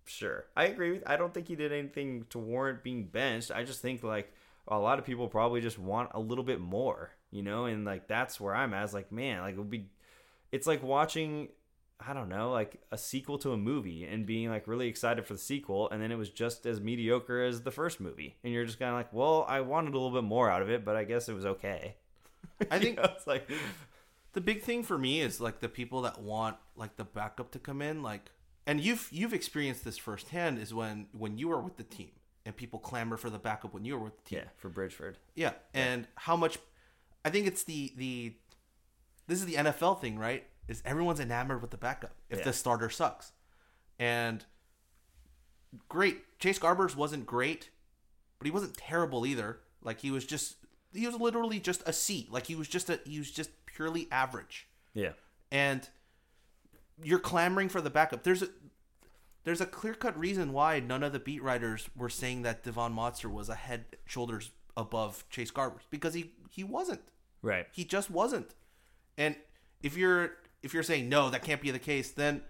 [0.05, 0.91] Sure, I agree.
[0.93, 3.51] With, I don't think he did anything to warrant being benched.
[3.51, 4.33] I just think like
[4.67, 8.07] a lot of people probably just want a little bit more, you know, and like
[8.09, 8.83] that's where I'm at.
[8.83, 9.89] It's like, man, like it would be.
[10.51, 11.47] It's like watching
[12.05, 15.33] I don't know, like a sequel to a movie and being like really excited for
[15.33, 18.65] the sequel, and then it was just as mediocre as the first movie, and you're
[18.65, 20.95] just kind of like, well, I wanted a little bit more out of it, but
[20.95, 21.95] I guess it was okay.
[22.71, 23.49] I think know, it's like,
[24.33, 27.59] the big thing for me is like the people that want like the backup to
[27.59, 28.31] come in, like,
[28.67, 32.11] and you've you've experienced this firsthand is when when you were with the team
[32.45, 34.39] and people clamor for the backup when you were with the team.
[34.39, 35.15] yeah, for Bridgeford.
[35.35, 36.57] Yeah, and how much?
[37.23, 38.33] I think it's the the
[39.27, 40.45] this is the NFL thing, right?
[40.67, 42.45] Is everyone's enamored with the backup if Yeah.
[42.45, 43.31] the starter sucks,
[43.99, 44.45] and
[45.89, 46.39] great.
[46.39, 47.69] Chase Garbers wasn't great,
[48.39, 49.59] but he wasn't terrible either.
[49.81, 50.55] Like he was just
[50.93, 52.27] he was literally just a C.
[52.31, 55.13] Like he was just a he was just purely average, Yeah,
[55.51, 55.87] and
[57.03, 58.23] you're clamoring for the backup.
[58.23, 58.49] There's a
[59.43, 62.93] there's a clear cut reason why none of the beat writers were saying that Devon
[62.93, 67.01] Modster was a head shoulders above Chase Garbers because he he wasn't.
[67.41, 67.67] right.
[67.71, 68.53] He just wasn't.
[69.17, 69.35] And
[69.81, 70.31] if you're
[70.63, 72.41] if you're saying no, that can't be the case, then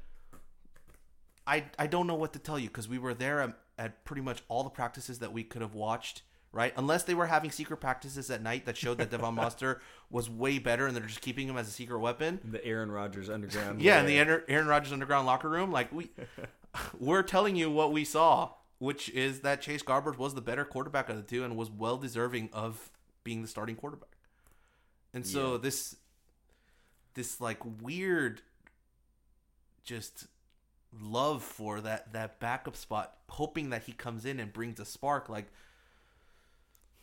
[1.46, 4.22] I I don't know what to tell you because we were there at, at pretty
[4.22, 6.22] much all the practices that we could have watched.
[6.56, 9.80] Right, unless they were having secret practices at night that showed that Devon Modster
[10.12, 12.40] was way better, and they're just keeping him as a secret weapon.
[12.44, 13.82] The Aaron Rodgers underground.
[13.82, 14.20] Yeah, in the.
[14.20, 16.12] Aaron Aaron Rodgers underground locker room, like we,
[17.00, 21.10] we're telling you what we saw, which is that Chase Garbers was the better quarterback
[21.10, 22.92] of the two and was well deserving of
[23.24, 24.16] being the starting quarterback.
[25.12, 25.58] And so Yeah.
[25.58, 25.96] this,
[27.14, 28.42] this like weird,
[29.84, 30.28] just
[31.02, 35.30] love for that that backup spot, hoping that he comes in and brings a spark.
[35.30, 35.48] Like,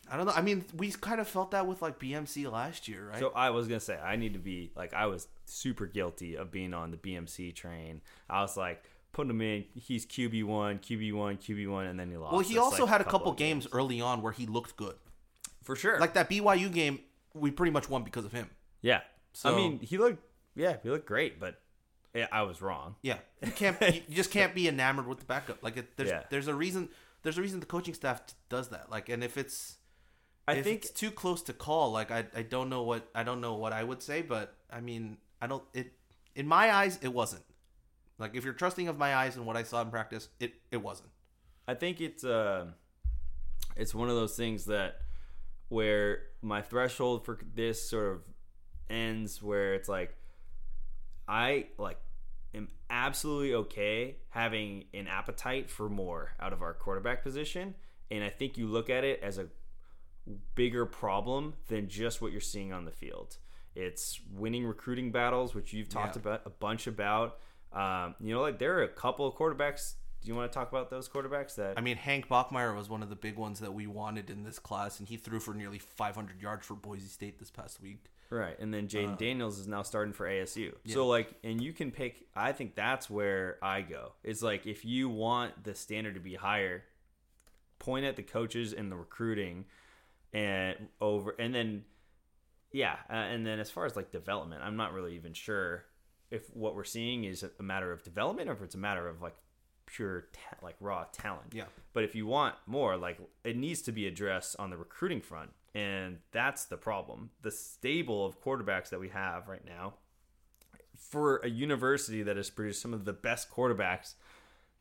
[0.09, 0.33] I don't know.
[0.33, 3.19] I mean, we kind of felt that with like BMC last year, right?
[3.19, 6.51] So I was gonna say I need to be like I was super guilty of
[6.51, 8.01] being on the BMC train.
[8.29, 9.65] I was like putting him in.
[9.75, 12.33] He's QB one, QB one, QB one, and then he lost.
[12.33, 14.95] well, he also like, had a couple of games early on where he looked good.
[15.63, 15.99] for sure.
[15.99, 16.99] like that BYU game,
[17.33, 18.49] we pretty much won because of him.
[18.81, 19.01] yeah.
[19.33, 20.23] So- I mean, he looked.
[20.55, 21.61] Yeah, he looked great, but
[22.13, 22.95] yeah, I was wrong.
[23.01, 23.79] Yeah, you can't.
[23.81, 25.63] you you just can't be enamored with the backup.
[25.63, 26.23] Like it, there's Yeah.
[26.29, 26.89] there's a reason.
[27.23, 28.89] There's a reason the coaching staff does that.
[28.89, 29.77] Like, and if it's
[30.47, 33.23] I if think it's too close to call, like I I don't know what I
[33.23, 35.93] don't know what I would say, but I mean I don't it
[36.35, 37.43] in my eyes it wasn't.
[38.17, 40.77] Like if you're trusting of my eyes and what I saw in practice, it it
[40.77, 41.09] wasn't.
[41.67, 42.65] I think it's uh,
[43.77, 44.97] it's one of those things that
[45.69, 48.21] where my threshold for this sort of
[48.91, 50.15] ends where it's like
[51.27, 51.97] I like
[52.53, 57.75] am absolutely okay having an appetite for more out of our quarterback position
[58.09, 59.47] and I think you look at it as a
[60.55, 63.37] bigger problem than just what you're seeing on the field.
[63.73, 66.21] It's winning recruiting battles, which you've talked Yeah.
[66.21, 67.39] about a bunch about.
[67.71, 69.93] Um, you know, like there are a couple of quarterbacks.
[70.21, 73.01] Do you want to talk about those quarterbacks that I mean, Hank Bachmeier was one
[73.01, 75.79] of the big ones that we wanted in this class, and he threw for nearly
[75.79, 78.11] 500 yards for Boise State this past week.
[78.31, 80.73] Right, and then Uh, Daniels is now starting for ASU.
[80.87, 82.27] So like, and you can pick.
[82.33, 84.13] I think that's where I go.
[84.23, 86.85] It's like if you want the standard to be higher,
[87.77, 89.65] point at the coaches and the recruiting,
[90.31, 91.83] and over, and then
[92.71, 95.83] yeah, uh, and then as far as like development, I'm not really even sure
[96.29, 99.21] if what we're seeing is a matter of development or if it's a matter of
[99.21, 99.35] like
[99.85, 101.53] pure ta- like raw talent.
[101.53, 101.65] Yeah.
[101.93, 105.51] But if you want more, like it needs to be addressed on the recruiting front.
[105.73, 107.29] And that's the problem.
[107.41, 109.93] The stable of quarterbacks that we have right now
[110.97, 114.13] for a university that has produced some of the best quarterbacks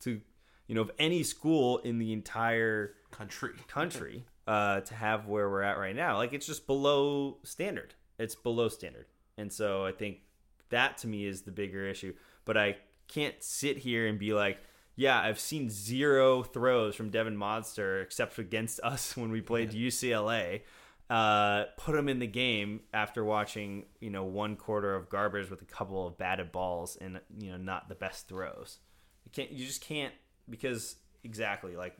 [0.01, 0.21] to
[0.67, 3.55] you know of any school in the entire Country.
[3.69, 6.17] country uh, to have where we're at right now.
[6.17, 7.95] Like it's just below standard.
[8.19, 10.19] It's below standard, and so I think
[10.69, 12.15] that to me is the bigger issue.
[12.45, 12.77] But I
[13.09, 14.59] can't sit here and be like,
[15.01, 20.61] yeah, I've seen zero throws from Devon Modster except against us when we played UCLA.
[21.09, 25.63] Uh, put him in the game after watching you know one quarter of garbage with
[25.63, 28.79] a couple of batted balls and you know not the best throws.
[29.25, 29.51] You can't.
[29.51, 30.13] You just can't
[30.51, 31.97] because exactly like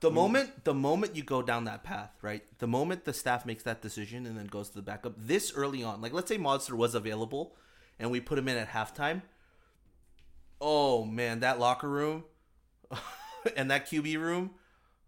[0.00, 2.44] The moment the moment you go down that path, right?
[2.60, 5.82] The moment the staff makes that decision and then goes to the backup, this early
[5.82, 7.56] on, like let's say Modster was available
[7.98, 9.22] and we put him in at halftime.
[10.60, 12.24] Oh man, that locker room
[13.56, 14.50] and that QB room.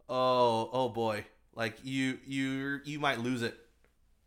[0.08, 1.24] Oh, oh boy.
[1.54, 3.56] Like you you you might lose it.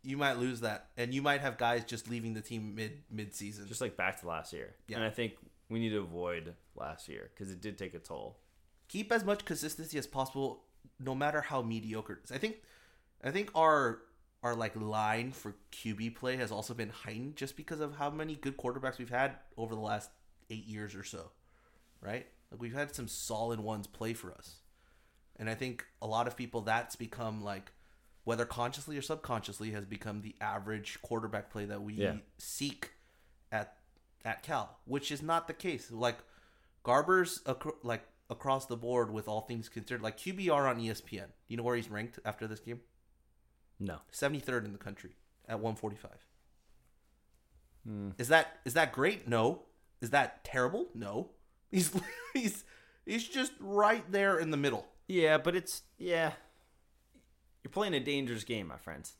[0.02, 0.88] You might lose that.
[0.96, 3.66] And you might have guys just leaving the team mid mid season.
[3.66, 4.74] just like back to last year.
[4.88, 4.96] Yeah.
[4.98, 5.34] And I think
[5.70, 8.38] we need to avoid last year because it did take a toll.
[8.88, 10.64] keep as much consistency as possible
[11.00, 12.32] no matter how mediocre it is.
[12.32, 12.56] I think
[13.22, 14.00] I think our
[14.42, 18.34] our like line for QB play has also been heightened just because of how many
[18.34, 20.10] good quarterbacks we've had over the last
[20.50, 21.30] 8 years or so.
[22.00, 22.26] Right?
[22.50, 24.56] Like we've had some solid ones play for us.
[25.36, 27.72] And I think a lot of people that's become like
[28.24, 32.16] whether consciously or subconsciously has become the average quarterback play that we Yeah.
[32.38, 32.92] seek
[33.52, 33.78] at
[34.24, 35.90] at Cal, which is not the case.
[35.90, 36.18] Like
[36.82, 37.42] Garber's
[37.82, 41.26] like across the board with all things considered, like QBR on ESPN.
[41.48, 42.80] You know where he's ranked after this game?
[43.78, 43.98] No.
[44.12, 45.16] 73rd in the country
[45.46, 46.10] at 145.
[47.84, 48.10] Hmm.
[48.18, 49.28] Is that is that great?
[49.28, 49.62] No.
[50.04, 50.88] Is that terrible?
[50.94, 51.30] No.
[51.72, 51.90] He's
[52.34, 52.62] he's
[53.04, 54.86] he's just right there in the middle.
[55.08, 56.32] Yeah, but it's yeah.
[57.64, 59.14] You're playing a dangerous game, my friends.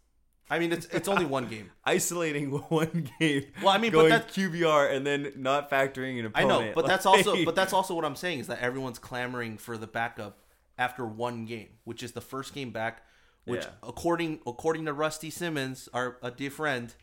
[0.51, 1.71] I mean, it's it's only one game.
[1.85, 3.47] Isolating one game.
[3.61, 6.53] Well, I mean, but that's that- QBR and then not factoring an opponent.
[6.53, 9.59] I know, but that's also but that's also what I'm saying is that everyone's clamoring
[9.59, 10.39] for the backup
[10.79, 13.03] after one game, which is the first game back,
[13.47, 13.71] which Yeah.
[13.83, 16.95] according according to Rusty Simmons, our a dear friend,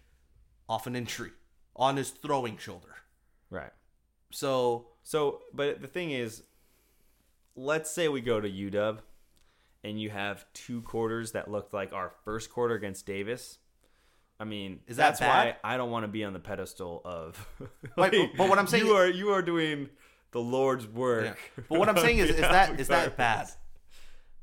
[0.69, 1.31] off an injury
[1.75, 2.95] on his throwing shoulder.
[3.51, 3.71] Right.
[4.31, 6.43] So So, but the thing is,
[7.55, 8.99] let's say we go to UW,
[9.83, 13.57] and you have two quarters that looked like our first quarter against Davis.
[14.39, 15.57] I mean, Is that that's bad?
[15.63, 17.47] why I don't want to be on the pedestal of.
[17.95, 19.89] But- but what I'm saying- you are you are doing
[20.31, 21.25] the Lord's work.
[21.57, 21.63] Yeah.
[21.69, 23.49] But what I'm saying is, is that is that bad?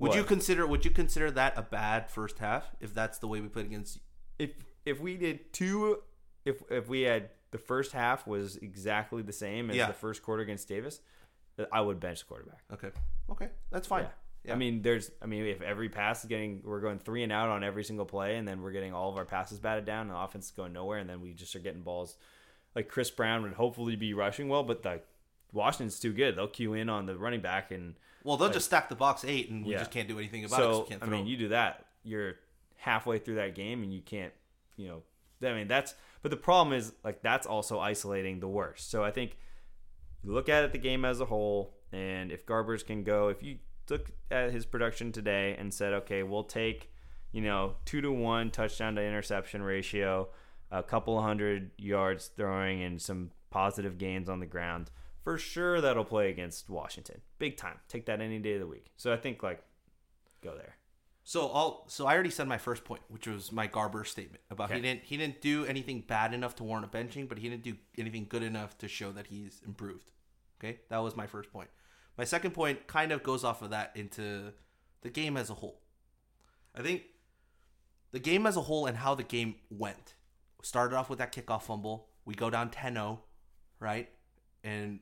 [0.01, 3.41] Would you consider would you consider that a bad first half if that's the way
[3.41, 3.99] we played against?
[4.39, 4.51] if
[4.85, 5.99] if we did two
[6.45, 9.87] if if we had the first half was exactly the same as Yeah.
[9.87, 11.01] the first quarter against Davis,
[11.73, 12.63] I would bench the quarterback.
[12.73, 12.91] Okay,
[13.31, 14.05] okay, that's fine.
[14.05, 14.11] Yeah.
[14.45, 14.53] Yeah.
[14.55, 15.11] I mean, there's.
[15.21, 18.07] I mean, if every pass is getting, we're going three and out on every single
[18.07, 20.51] play, and then we're getting all of our passes batted down, and the offense is
[20.53, 22.17] going nowhere, and then we just are getting balls.
[22.77, 25.05] Like Chris Brown would hopefully be rushing well, but like
[25.53, 26.37] Washington's too good.
[26.37, 29.51] They'll cue in on the running back, and Well, they'll just stack the box eight,
[29.51, 29.79] and we Yeah.
[29.81, 30.63] just can't do anything about it.
[30.63, 32.37] so can't I mean, you do that, you're
[32.77, 34.33] halfway through that game, and you can't,
[34.77, 35.03] you know.
[35.43, 35.95] I mean, that's.
[36.23, 38.91] But the problem is, like, that's also isolating the worst.
[38.91, 39.39] So I think
[40.25, 43.43] you look at it the game as a whole, and if Garbers can go, if
[43.43, 43.59] you
[43.89, 46.91] look at his production today and said, okay, we'll take,
[47.31, 50.29] you know, two to one touchdown to interception ratio,
[50.71, 54.91] a couple hundred yards throwing, and some positive gains on the ground,
[55.23, 57.79] for sure that'll play against Washington, big time.
[57.89, 58.91] Take that any day of the week.
[58.97, 59.63] So I think like,
[60.43, 60.78] go there.
[61.29, 64.73] So I'll so I already said my first point, which was my Garber statement about
[64.73, 67.65] he didn't he didn't do anything bad enough to warrant a benching, but he didn't
[67.65, 70.11] do anything good enough to show that he's improved.
[70.59, 71.69] Okay, that was my first point.
[72.17, 74.55] My second point kind of goes off of that into
[75.03, 75.83] the game as a whole.
[76.75, 77.03] I think
[78.11, 80.15] the game as a whole and how the game went
[80.63, 82.09] started off with that kickoff fumble.
[82.25, 83.19] We go down 10-0,
[83.81, 84.09] right?
[84.65, 85.01] And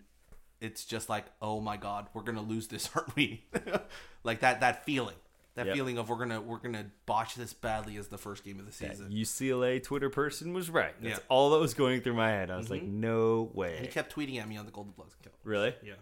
[0.61, 3.45] it's just like, oh my god, we're gonna lose this, aren't we?
[4.25, 5.15] like that that feeling,
[5.57, 5.75] that Yep.
[5.75, 8.73] feeling of we're gonna we're gonna botch this badly as the first game of the
[8.73, 9.11] season.
[9.11, 10.95] UCLA Twitter person was right.
[11.03, 11.15] That's Yeah.
[11.17, 11.25] Mm-hmm.
[11.33, 12.51] all that was going through my head.
[12.51, 13.77] I was like, no way.
[13.77, 15.35] And He kept tweeting at me on the Golden Blogs account.
[15.45, 15.75] Really?
[15.83, 15.95] Yeah,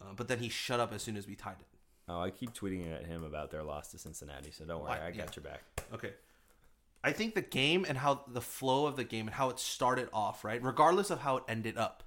[0.00, 1.66] uh, but then he shut up as soon as we tied it.
[2.08, 5.06] Oh, I keep tweeting at him about their loss to Cincinnati, so don't worry, Why-
[5.08, 5.30] I got yeah.
[5.36, 5.62] your back.
[5.92, 6.12] Okay.
[7.04, 10.08] I think the game and how the flow of the game and how it started
[10.12, 10.62] off, right?
[10.62, 12.02] Regardless of how it ended up.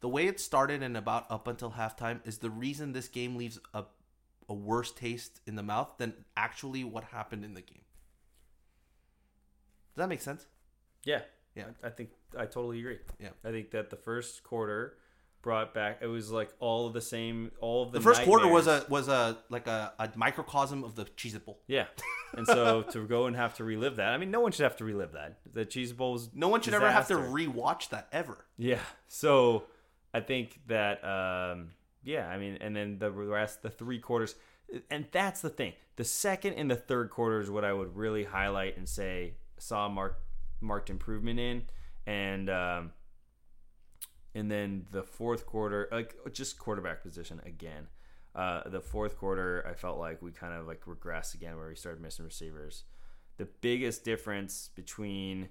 [0.00, 3.58] The way it started and about up until halftime is the reason this game leaves
[3.74, 3.84] a
[4.50, 7.84] a worse taste in the mouth than actually what happened in the game.
[9.94, 10.46] Does that make sense?
[11.04, 11.22] Yeah,
[11.54, 11.64] Yeah.
[11.82, 12.98] I I think I totally agree.
[13.18, 13.30] Yeah.
[13.44, 14.96] I think that the first quarter
[15.42, 15.98] brought back.
[16.02, 17.50] It was like all of the same.
[17.60, 20.94] All of the The first quarter was a was a like a, a microcosm of
[20.96, 21.60] the Cheez It Bowl.
[21.66, 21.86] yeah.
[22.36, 24.76] And so to go and have to relive that, I mean, no one should have
[24.76, 25.38] to relive that.
[25.52, 27.32] The Cheese Bowl was No one should ever have to disaster.
[27.34, 28.44] rewatch that ever.
[28.58, 28.80] Yeah.
[29.08, 29.64] So
[30.14, 31.70] I think that um
[32.02, 34.34] yeah, I mean and then the rest the three quarters
[34.90, 35.74] and that's the thing.
[35.96, 39.88] The second and the third quarter is what I would really highlight and say saw
[39.88, 40.18] mark
[40.60, 41.62] marked improvement in
[42.06, 42.92] and um
[44.34, 47.88] and then the fourth quarter like just quarterback position again.
[48.34, 51.76] Uh the fourth quarter I felt like we kind of like regressed again where we
[51.76, 52.84] started missing receivers.
[53.36, 55.48] The biggest difference between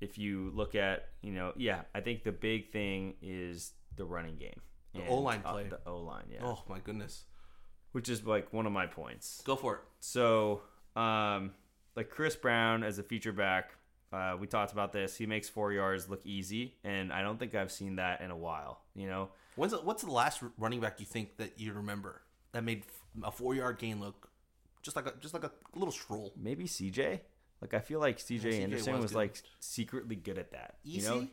[0.00, 4.36] if you look at, you know, yeah, I think the big thing is the running
[4.36, 4.60] game.
[4.94, 5.68] The O-line play.
[5.68, 6.40] the O line, yeah.
[6.42, 7.24] Oh my goodness.
[7.92, 9.42] Which is like one of my points.
[9.44, 9.80] Go for it.
[10.00, 10.62] So,
[10.96, 11.52] um,
[11.96, 13.70] like Chris Brown as a feature back,
[14.12, 15.16] uh, we talked about this.
[15.16, 18.36] He makes four yards look easy, and I don't think I've seen that in a
[18.36, 18.80] while.
[18.94, 22.22] You know, When's the, what's the last running back you think that you remember
[22.52, 22.84] that made
[23.22, 24.28] a four yard gain look
[24.82, 26.32] just like a just like a little stroll?
[26.36, 27.20] maybe CJ.
[27.60, 30.76] Like I feel like CJ, CJ Anderson was was, like secretly good at that.
[30.84, 31.28] You know,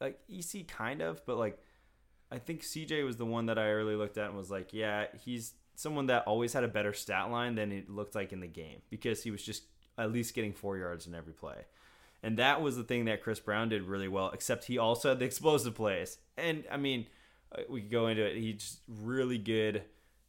[0.00, 1.58] like EC kind of, but like
[2.32, 5.06] I think CJ was the one that I early looked at and was like, yeah,
[5.24, 8.46] he's someone that always had a better stat line than it looked like in the
[8.46, 9.64] game because he was just
[9.98, 11.66] at least getting four yards in every play.
[12.22, 15.18] And that was the thing that Chris Brown did really well, except he also had
[15.18, 16.18] the explosive plays.
[16.36, 17.06] And I mean,
[17.54, 18.36] uh, we could go into it.
[18.36, 19.82] He's really good.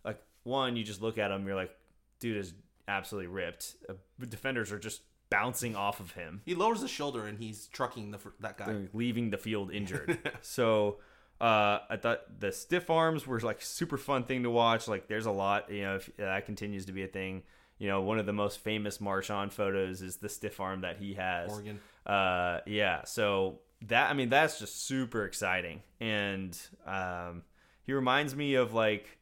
[0.03, 1.71] Like one, you just look at him, you're like,
[2.19, 2.53] dude is
[2.87, 3.75] absolutely ripped.
[3.87, 3.93] Uh,
[4.27, 8.19] defenders are just bouncing off of him, He lowers his shoulder and he's trucking the
[8.41, 8.87] that guy.
[8.93, 10.19] leaving the field injured.
[10.41, 10.97] so
[11.43, 14.87] uh, I thought the stiff arms were like super fun thing to watch.
[14.87, 17.43] Like there's a lot, you know, if that continues to be a thing.
[17.79, 21.15] You know, one of the most famous Marshawn photos is the stiff arm that he
[21.15, 21.51] has.
[21.51, 21.81] Oregon.
[22.05, 23.03] Uh, yeah.
[23.03, 27.43] So that I mean that's just super exciting, and um,
[27.81, 29.17] he reminds me of like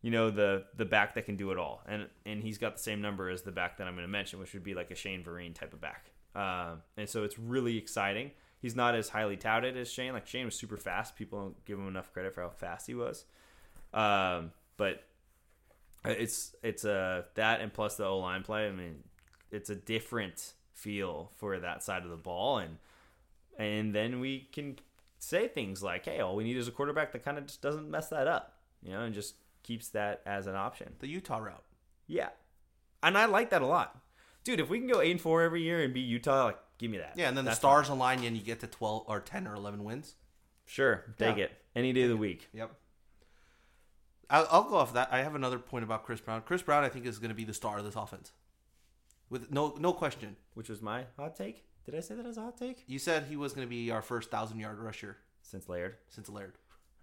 [0.00, 2.82] you know the the back that can do it all, and and he's got the
[2.82, 4.94] same number as the back that I'm going to mention, which would be like a
[4.94, 6.06] Shane Vereen type of back.
[6.34, 8.30] Um, and so it's really exciting.
[8.60, 10.12] He's not as highly touted as Shane.
[10.12, 11.16] Like Shane was super fast.
[11.16, 13.24] People don't give him enough credit for how fast he was.
[13.92, 15.04] Um, but
[16.04, 18.66] it's it's a that and plus the O line play.
[18.66, 19.04] I mean,
[19.50, 22.78] it's a different feel for that side of the ball, and
[23.58, 24.78] and then we can
[25.18, 27.90] say things like, "Hey, all we need is a quarterback that kind of just doesn't
[27.90, 30.94] mess that up," you know, and just keeps that as an option.
[31.00, 31.64] The Utah route.
[32.06, 32.28] Yeah,
[33.02, 34.00] and I like that a lot,
[34.44, 34.60] dude.
[34.60, 36.98] If we can go eight and four every year and beat Utah, like, give me
[36.98, 37.12] that.
[37.16, 39.54] Yeah, and then That's the stars align and you get to 12 or 10 or
[39.54, 40.14] 11 wins.
[40.64, 41.44] Sure, take Yeah.
[41.44, 42.48] it any day of the week.
[42.52, 42.72] Yep.
[44.28, 45.08] I'll, I'll go off that.
[45.12, 46.42] I have another point about Chris Brown.
[46.42, 48.32] Chris Brown, I think, is going to be the star of this offense,
[49.30, 50.36] with no no question.
[50.54, 51.64] Which was my hot take.
[51.84, 52.82] Did I say that as a hot take?
[52.88, 56.28] You said he was going to be our first thousand yard rusher Since Laird, since
[56.28, 56.54] Laird.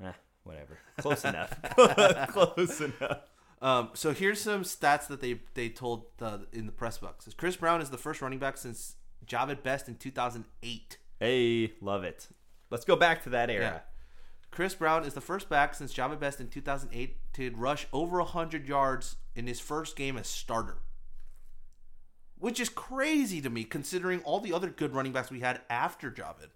[0.04, 0.12] eh,
[0.44, 0.78] whatever.
[0.98, 1.58] Close enough.
[2.30, 3.20] Close enough.
[3.62, 7.30] Um, so here's some stats that they they told uh, in the press box.
[7.38, 8.96] Chris Brown is the first running back since
[9.26, 10.98] Javid Best in 2008.
[11.20, 12.28] Hey, love it.
[12.70, 13.64] Let's go back to that era.
[13.64, 13.80] Yeah.
[14.52, 18.68] Chris Brown is the first back since Javid Best in 2008 to rush over 100
[18.68, 20.78] yards in his first game as starter.
[22.38, 26.12] Which is crazy to me considering all the other good running backs we had after
[26.12, 26.50] Javid.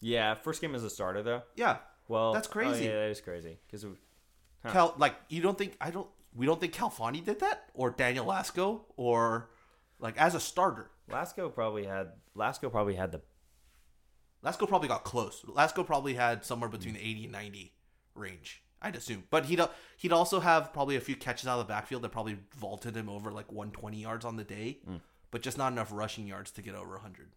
[0.00, 1.42] Yeah, first game as a starter though.
[1.56, 1.78] Yeah.
[2.08, 2.88] Well, That's crazy.
[2.88, 3.86] Oh, yeah, that is crazy because
[4.68, 8.26] Cal like you don't think I don't we don't think Khalfani did that or Daniel
[8.26, 9.50] Lasco or
[9.98, 10.90] like as a starter.
[11.10, 13.20] Lasco probably had Lasco probably had the
[14.44, 15.42] Lasco probably got close.
[15.46, 17.72] Lasco probably had somewhere between 80 and 90
[18.14, 19.24] range, I'd assume.
[19.30, 19.60] But he'd
[19.96, 23.08] he'd also have probably a few catches out of the backfield that probably vaulted him
[23.08, 25.00] over like 120 yards on the day, mm.
[25.30, 27.32] but just not enough rushing yards to get over 100.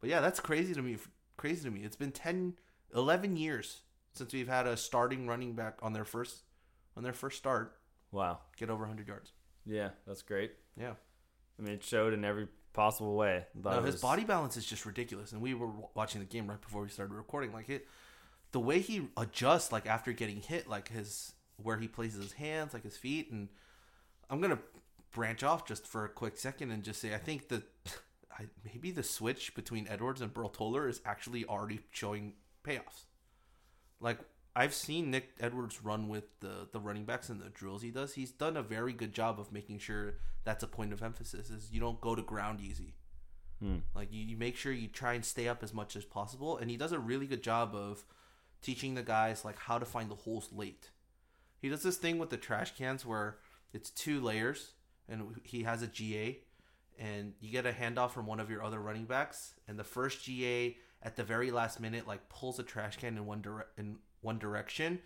[0.00, 0.96] But yeah, that's crazy to me.
[1.36, 1.82] Crazy to me.
[1.82, 2.54] It's been 10
[2.94, 3.82] 11 years
[4.12, 6.42] since we've had a starting running back on their first
[6.96, 7.76] on their first start
[8.10, 8.40] wow.
[8.56, 9.32] get over 100 yards.
[9.64, 10.52] Yeah, that's great.
[10.76, 10.94] Yeah.
[11.60, 13.44] I mean, it showed in every possible way.
[13.62, 15.32] Thought No, his was- body balance is just ridiculous.
[15.32, 17.52] And we were watching the game right before we started recording.
[17.52, 17.86] Like it,
[18.52, 21.32] the way he adjusts, like after getting hit, like his
[21.62, 23.30] where he places his hands, like his feet.
[23.30, 23.48] And
[24.30, 24.58] I'm gonna
[25.12, 27.62] branch off just for a quick second and just say I think that
[28.38, 32.32] I, maybe the switch between Edwards and Burl Toler is actually already showing
[32.64, 33.04] payoffs.
[34.00, 34.18] Like
[34.54, 38.14] I've seen Nick Edwards run with the the running backs and the drills he does.
[38.14, 41.50] He's done a very good job of making sure that's a point of emphasis.
[41.50, 42.94] Is you don't go to ground easy.
[43.60, 43.78] Hmm.
[43.94, 46.70] Like you, you make sure you try and stay up as much as possible, and
[46.70, 48.04] he does a really good job of
[48.62, 50.90] teaching the guys like how to find the holes late.
[51.60, 53.36] He does this thing with the trash cans where
[53.72, 54.72] it's two layers,
[55.08, 56.38] and he has a GA,
[56.98, 60.24] and you get a handoff from one of your other running backs, and the first
[60.24, 63.96] GA at the very last minute like pulls a trash can in one dire- in
[64.20, 65.00] one direction,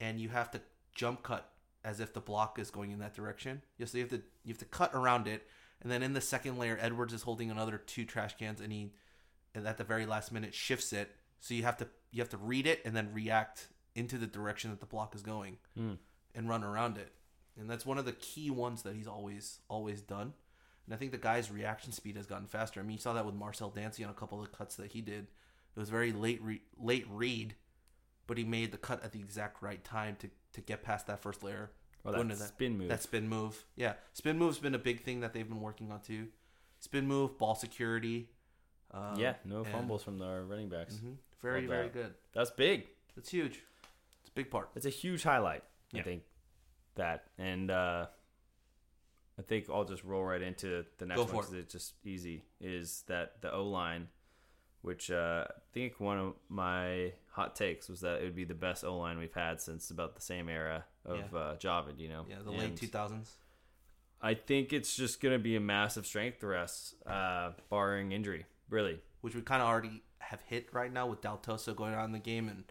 [0.00, 0.60] and you have to
[0.94, 1.50] jump cut
[1.84, 3.62] as if the block is going in that direction.
[3.78, 5.46] Yeah, so you have to you have to cut around it,
[5.82, 8.92] and then in the second layer, Edwards is holding another two trash cans, and he
[9.54, 11.10] and at the very last minute shifts it.
[11.40, 14.70] So you have to you have to read it and then react into the direction
[14.70, 15.94] that the block is going hmm.
[16.34, 17.12] and run around it.
[17.58, 20.34] And that's one of the key ones that he's always always done.
[20.84, 22.78] And I think the guy's reaction speed has gotten faster.
[22.78, 24.92] I mean, you saw that with Marcel Dancy on a couple of the cuts that
[24.92, 25.26] he did.
[25.74, 27.54] It was very late re- late read,
[28.26, 31.20] but he made the cut at the exact right time to, to get past that
[31.20, 31.70] first layer.
[32.04, 32.88] Oh, that into spin move.
[32.88, 33.64] That spin move.
[33.74, 33.94] Yeah.
[34.12, 36.28] Spin move's been a big thing that they've been working on too.
[36.78, 38.28] Spin move, ball security.
[38.92, 40.94] Um, yeah, no and- fumbles from the running backs.
[40.94, 41.16] Mhm.
[41.42, 41.92] Very, Love very that.
[41.92, 42.14] good.
[42.32, 42.86] That's big.
[43.14, 43.60] That's huge.
[44.20, 44.70] It's a big part.
[44.74, 45.64] It's a huge highlight.
[45.94, 46.22] I think
[46.96, 48.06] that, and uh,
[49.38, 52.44] I think I'll just roll right into the next Go one because it's just easy.
[52.60, 54.08] Is that the O line,
[54.82, 58.54] which uh, I think one of my hot takes was that it would be the
[58.54, 61.38] best O line we've had since about the same era of Yeah.
[61.38, 61.98] uh, Javid.
[61.98, 63.36] You know, Yeah, the late 2000s.
[64.22, 68.46] I think it's just going to be a massive strength for us, uh, barring injury.
[68.70, 72.12] Really, which we kind of already have hit right now with Daltoso going on in
[72.12, 72.64] the game, and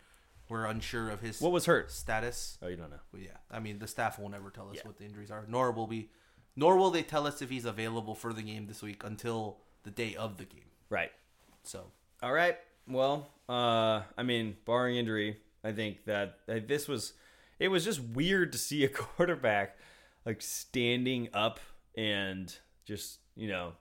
[0.50, 1.92] we're unsure of his what was hurt?
[1.92, 2.58] status.
[2.62, 3.00] Oh, you don't know.
[3.14, 4.88] Well, yeah, I mean the staff will never tell us Yeah.
[4.88, 6.10] what the injuries are, nor will we,
[6.56, 9.92] nor will they tell us if he's available for the game this week until the
[9.92, 10.72] day of the game.
[10.90, 11.12] Right.
[11.64, 11.92] So
[12.24, 12.58] All right.
[12.88, 17.14] Well, uh, I mean, barring injury, I think that, this was
[17.60, 19.78] it was just weird to see a quarterback
[20.26, 21.60] like standing up
[21.98, 22.54] and
[22.86, 23.74] just you know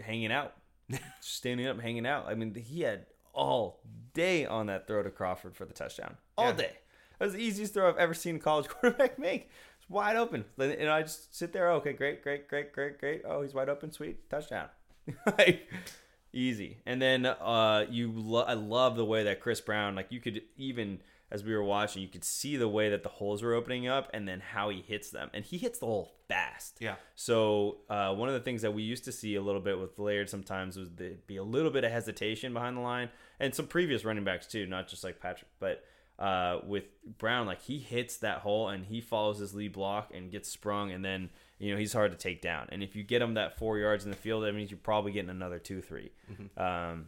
[0.00, 0.54] hanging out,
[1.20, 2.26] standing up, hanging out.
[2.28, 3.80] I mean, he had all
[4.14, 6.52] day on that throw to Crawford for the touchdown, all Yeah.
[6.52, 6.72] day.
[7.18, 9.48] That was the easiest throw I've ever seen a college quarterback make.
[9.78, 11.70] It's wide open, and I just sit there.
[11.72, 13.22] Okay, great, great, great, great, great.
[13.24, 14.68] Oh, he's wide open, sweet touchdown.
[15.38, 15.68] like
[16.32, 16.78] easy.
[16.86, 20.42] And then uh, you, lo- I love the way that Chris Brown, like you could
[20.56, 21.00] even
[21.32, 24.10] as we were watching, you could see the way that the holes were opening up,
[24.12, 26.76] and then how he hits them, and he hits the hole fast.
[26.78, 26.96] Yeah.
[27.14, 29.98] So uh, one of the things that we used to see a little bit with
[29.98, 33.08] Laird sometimes was there'd be a little bit of hesitation behind the line,
[33.40, 35.82] and some previous running backs too, not just like Patrick, but.
[36.18, 36.84] Uh, with
[37.18, 40.92] Brown, like he hits that hole and he follows his lead block and gets sprung,
[40.92, 41.30] and then
[41.62, 42.68] you know he's hard to take down.
[42.72, 45.12] And if you get him that four yards in the field, that means you're probably
[45.12, 46.10] getting another two, 3
[46.56, 47.06] Um,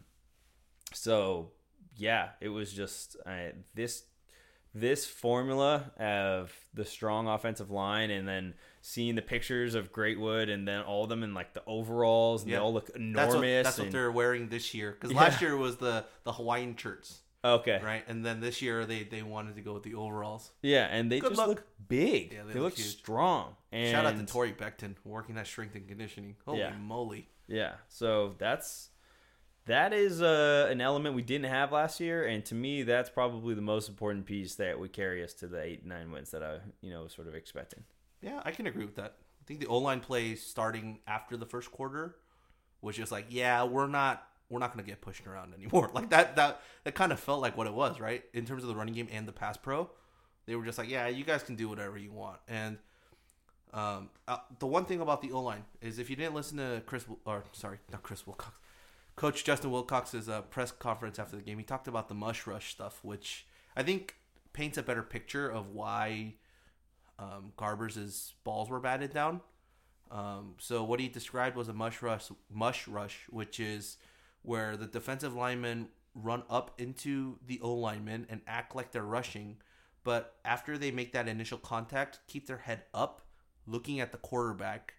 [0.93, 1.51] so
[1.97, 4.05] yeah, it was just uh, this
[4.77, 10.67] this formula of the strong offensive line, and then seeing the pictures of Greatwood, and
[10.67, 12.57] then all of them in like the overalls, and Yeah.
[12.59, 13.35] they all look That's enormous.
[13.35, 14.91] what, that's what they're wearing this year.
[14.93, 15.21] Because Yeah.
[15.21, 18.03] last year was the the Hawaiian shirts, okay, right?
[18.09, 20.51] And then this year they they wanted to go with the overalls.
[20.63, 21.49] yeah, and they Good just luck.
[21.49, 22.33] look big.
[22.33, 22.87] Yeah, they, look, huge.
[22.99, 23.57] strong.
[23.73, 26.37] And Shout out to Torre Becton working that strength and conditioning.
[26.47, 26.73] Holy Yeah.
[26.79, 27.29] moly!
[27.47, 28.91] Yeah, so that's
[29.67, 33.55] that is uh, an element we didn't have last year, and to me, that's probably
[33.55, 36.59] the most important piece that would carry us to the eight nine wins that I
[36.81, 37.85] you know was sort of expecting.
[38.23, 39.17] Yeah, I can agree with that.
[39.43, 42.17] I think the O line play starting after the first quarter
[42.81, 45.91] was just like, yeah, we're not we're not gonna get pushed around anymore.
[45.95, 48.25] Like that that that kind of felt like what it was, right?
[48.33, 49.91] In terms of the running game and the pass pro,
[50.47, 52.39] they were just like, yeah, you guys can do whatever you want.
[52.49, 52.79] And
[53.73, 56.83] um, uh, the one thing about the O line is if you didn't listen to
[56.87, 58.57] Chris or sorry, not Chris Wilcox,
[59.17, 62.71] Coach Justin Wilcox's uh, press conference after the game, he talked about the mush rush
[62.71, 63.47] stuff, which
[63.77, 64.17] I think
[64.53, 66.35] paints a better picture of why
[67.19, 69.41] um, Garbers' balls were batted down.
[70.11, 73.97] Um, so what he described was a mush rush, mush rush, which is
[74.45, 79.57] where the defensive linemen run up into the O linemen and act like they're rushing,
[80.05, 83.23] but after they make that initial contact, keep their head up,
[83.67, 84.95] looking at the quarterback,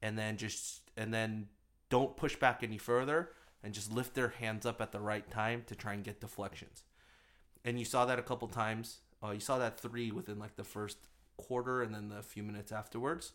[0.00, 1.48] and then just and then
[1.88, 3.30] don't push back any further
[3.64, 6.82] and just lift their hands up at the right time to try and get deflections.
[7.64, 8.98] And you saw that a couple times.
[9.22, 10.98] Uh, you saw that three within like the first
[11.36, 13.32] quarter and then the few minutes afterwards.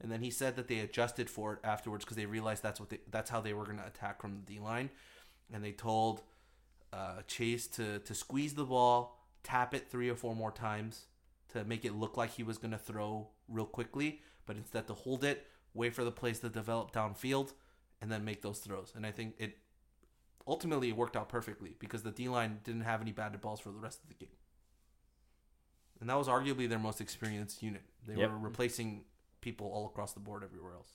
[0.00, 2.90] And then he said that they adjusted for it afterwards because they realized that's what
[2.90, 4.90] they, that's how they were going to attack from the D line,
[5.52, 6.22] and they told
[6.92, 11.06] uh, Chase to to squeeze the ball, tap it three or four more times
[11.52, 14.94] to make it look like he was going to throw real quickly, but instead to
[14.94, 17.52] hold it, wait for the plays to develop downfield,
[18.02, 18.92] and then make those throws.
[18.96, 19.56] And I think it
[20.46, 23.70] ultimately it worked out perfectly because the D line didn't have any batted balls for
[23.70, 24.34] the rest of the game.
[26.00, 27.82] And that was arguably their most experienced unit.
[28.06, 28.30] They Yep.
[28.30, 29.04] were replacing
[29.44, 30.88] people all across the board everywhere else.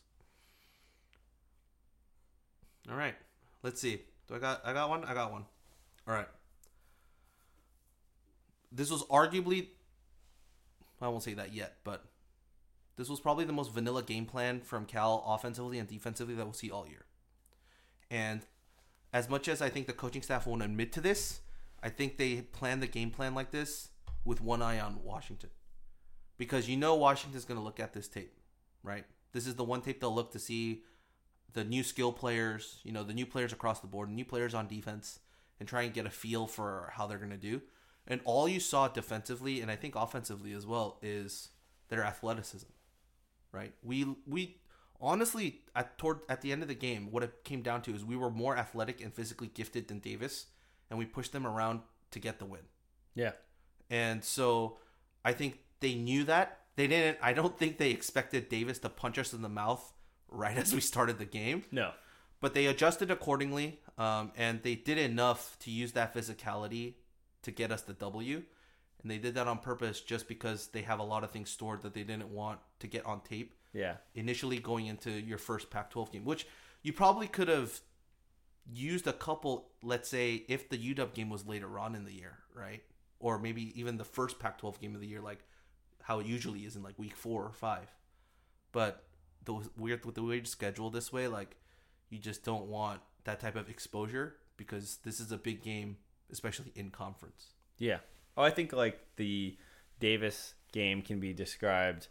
[2.90, 3.16] All right.
[3.62, 4.02] Let's see.
[4.28, 5.06] Do I got I got one?
[5.06, 5.46] I got one.
[6.08, 6.28] All right.
[8.72, 9.68] This was arguably
[11.02, 12.04] I won't say that yet, but
[12.98, 16.54] this was probably the most vanilla game plan from Cal offensively and defensively that we'll
[16.54, 17.06] see all year.
[18.12, 18.42] And
[19.14, 21.40] as much as I think the coaching staff won't admit to this,
[21.82, 23.90] I think they planned the game plan like this
[24.26, 25.52] with one eye on Washington.
[26.38, 28.39] Because you know Washington's going to look at this tape,
[28.84, 29.06] right?
[29.32, 30.84] This is the one tape they'll look to see
[31.54, 34.68] the new skill players, you know, the new players across the board, new players on
[34.68, 35.20] defense,
[35.60, 37.62] and try and get a feel for how they're going to do.
[38.08, 41.50] And all you saw defensively, and I think offensively as well, is
[41.90, 42.70] their athleticism,
[43.52, 43.74] right?
[43.84, 44.58] We we
[45.00, 48.04] honestly at toward at the end of the game, what it came down to is
[48.04, 50.48] we were more athletic and physically gifted than Davis,
[50.90, 52.62] and we pushed them around to get the win.
[53.16, 53.32] Yeah,
[53.90, 54.78] And so
[55.26, 56.59] I think they knew that.
[56.80, 59.84] They didn't I don't think they expected Davis to punch us in the mouth
[60.30, 61.66] right as we started the game.
[61.72, 61.92] no,
[62.40, 66.94] But they adjusted accordingly, um, and they did enough to use that physicality
[67.42, 68.44] to get us the W.
[69.02, 71.82] And they did that on purpose just because they have a lot of things stored
[71.82, 75.92] that they didn't want to get on tape yeah, initially going into your first Pac
[75.92, 76.48] 12 game, which
[76.82, 77.78] you probably could have
[78.72, 82.38] used a couple, let's say, if the UW game was later on in the year,
[82.56, 82.84] right?
[83.20, 85.44] Or maybe even the first Pac 12 game of the year, like
[86.10, 87.88] how it usually is in like week four or five.
[88.72, 89.04] But
[89.46, 91.56] the weird with the weird schedule this way, like
[92.10, 95.98] you just don't want that type of exposure because this is a big game,
[96.32, 97.54] especially in conference.
[97.78, 98.00] yeah.
[98.36, 99.56] Oh, I think like the
[100.00, 102.08] Davis game can be described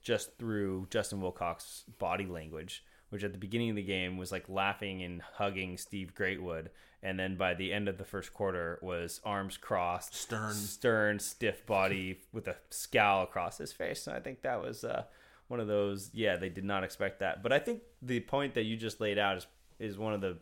[0.00, 4.48] just through Justin Wilcox's body language, which at the beginning of the game was like
[4.48, 6.68] laughing and hugging Steve Greatwood,
[7.02, 10.54] and then by the end of the first quarter was arms crossed, Stern.
[10.54, 14.06] stern, stiff body with a scowl across his face.
[14.06, 15.02] And I think that was uh,
[15.48, 16.08] one of those.
[16.14, 17.42] Yeah, they did not expect that.
[17.42, 19.46] But I think the point that you just laid out is
[19.78, 20.38] is one of the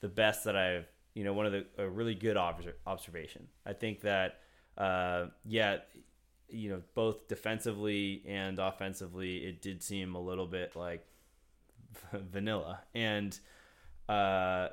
[0.00, 3.46] the best that I've you know one of the a really good obser- observation.
[3.64, 4.40] I think that
[4.76, 5.76] uh, yeah,
[6.48, 11.06] you know both defensively and offensively, it did seem a little bit like
[12.12, 13.38] vanilla and
[14.08, 14.68] uh,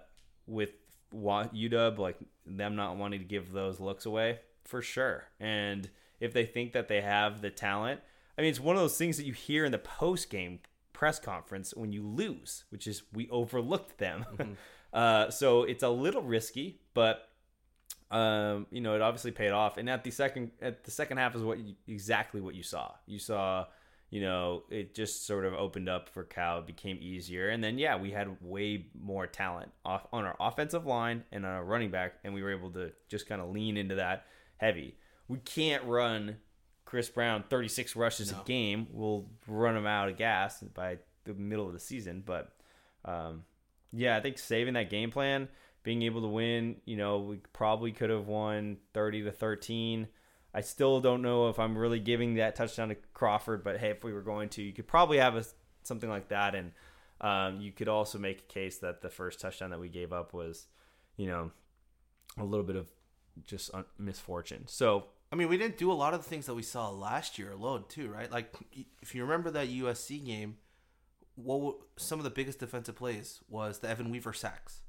[0.47, 0.71] with
[1.13, 5.25] UW like them not wanting to give those looks away for sure.
[5.39, 5.89] And
[6.19, 8.01] if they think that they have the talent,
[8.37, 10.59] I mean, it's one of those things that you hear in the post game
[10.93, 14.25] press conference when you lose, which is we overlooked them.
[14.93, 17.29] uh, so it's a little risky, but
[18.11, 19.77] um, you know, it obviously paid off.
[19.77, 22.91] And at the second at the second half is what you, exactly what you saw.
[23.05, 23.65] You saw,
[24.09, 27.77] you know, it just sort of opened up for Cal, it became easier, and then
[27.77, 31.91] yeah, we had way more talent off on our offensive line and on our running
[31.91, 34.25] back, and we were able to just kind of lean into that
[34.57, 34.95] heavy.
[35.27, 36.37] We can't run
[36.85, 38.87] Chris Brown 36 rushes a game.
[38.91, 42.51] We'll run him out of gas by the middle of the season, but
[43.03, 43.43] um,
[43.91, 45.47] yeah, I think saving that game plan,
[45.83, 50.07] being able to win, you know, we probably could have won 30 to 13.
[50.55, 54.03] I still don't know if I'm really giving that touchdown to Crawford, but hey, if
[54.05, 55.43] we were going to, you could probably have a,
[55.83, 56.55] something like that.
[56.55, 56.71] And
[57.19, 60.33] um, you could also make a case that the first touchdown that we gave up
[60.33, 60.67] was,
[61.17, 61.51] you know,
[62.39, 62.87] a little bit of
[63.45, 64.63] just un- misfortune.
[64.67, 67.37] So, I mean, we didn't do a lot of the things that we saw last
[67.37, 68.31] year alone, too, right?
[68.31, 68.53] Like,
[69.01, 70.55] if you remember that USC game,
[71.35, 74.79] what were- some of the biggest defensive plays was the Evan Weaver sacks,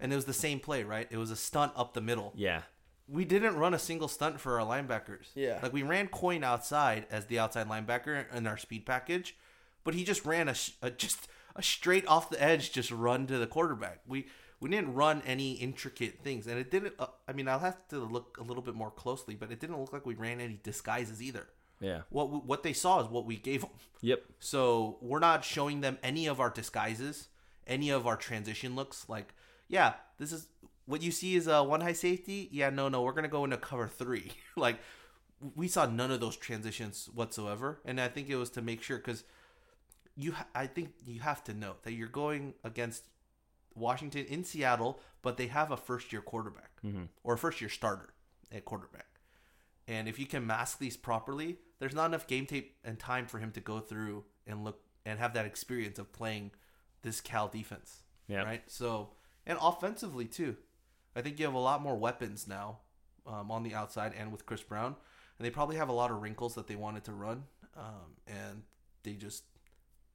[0.00, 1.06] and it was the same play, right?
[1.12, 2.32] It was a stunt up the middle.
[2.34, 2.62] yeah.
[3.08, 5.26] We didn't run a single stunt for our linebackers.
[5.34, 5.58] Yeah.
[5.62, 9.36] like we ran Kuony outside as the outside linebacker in our speed package,
[9.84, 13.38] but he just ran a, a just a straight off the edge, just run to
[13.38, 14.00] the quarterback.
[14.06, 14.26] We
[14.60, 16.94] we didn't run any intricate things, and it didn't.
[16.98, 19.78] Uh, I mean, I'll have to look a little bit more closely, but it didn't
[19.80, 21.48] look like we ran any disguises either.
[21.80, 22.02] Yeah.
[22.10, 23.70] What we- what they saw is what we gave them.
[24.02, 24.22] Yep.
[24.38, 27.26] So we're not showing them any of our disguises,
[27.66, 29.08] any of our transition looks.
[29.08, 29.34] Like,
[29.68, 30.46] yeah, this is
[30.86, 32.48] what you see is a one high safety.
[32.50, 34.32] Yeah, no, no, we're gonna go into cover three.
[34.56, 34.78] like,
[35.54, 38.98] we saw none of those transitions whatsoever, and I think it was to make sure
[38.98, 39.24] because
[40.16, 43.04] you, ha- I think you have to know that you're going against
[43.74, 47.04] Washington in Seattle, but they have a first year quarterback mm-hmm.
[47.24, 48.12] or a first year starter
[48.50, 49.06] at quarterback.
[49.88, 53.38] And if you can mask these properly, there's not enough game tape and time for
[53.38, 56.52] him to go through and look and have that experience of playing
[57.02, 58.02] this Cal defense.
[58.28, 58.42] Yeah.
[58.42, 58.62] Right.
[58.68, 59.10] So
[59.46, 60.56] and offensively too,
[61.14, 62.78] I think you have a lot more weapons now
[63.26, 64.96] um, on the outside and with Chris Brown,
[65.38, 67.44] and they probably have a lot of wrinkles that they wanted to run,
[67.76, 68.62] um, and
[69.02, 69.44] they just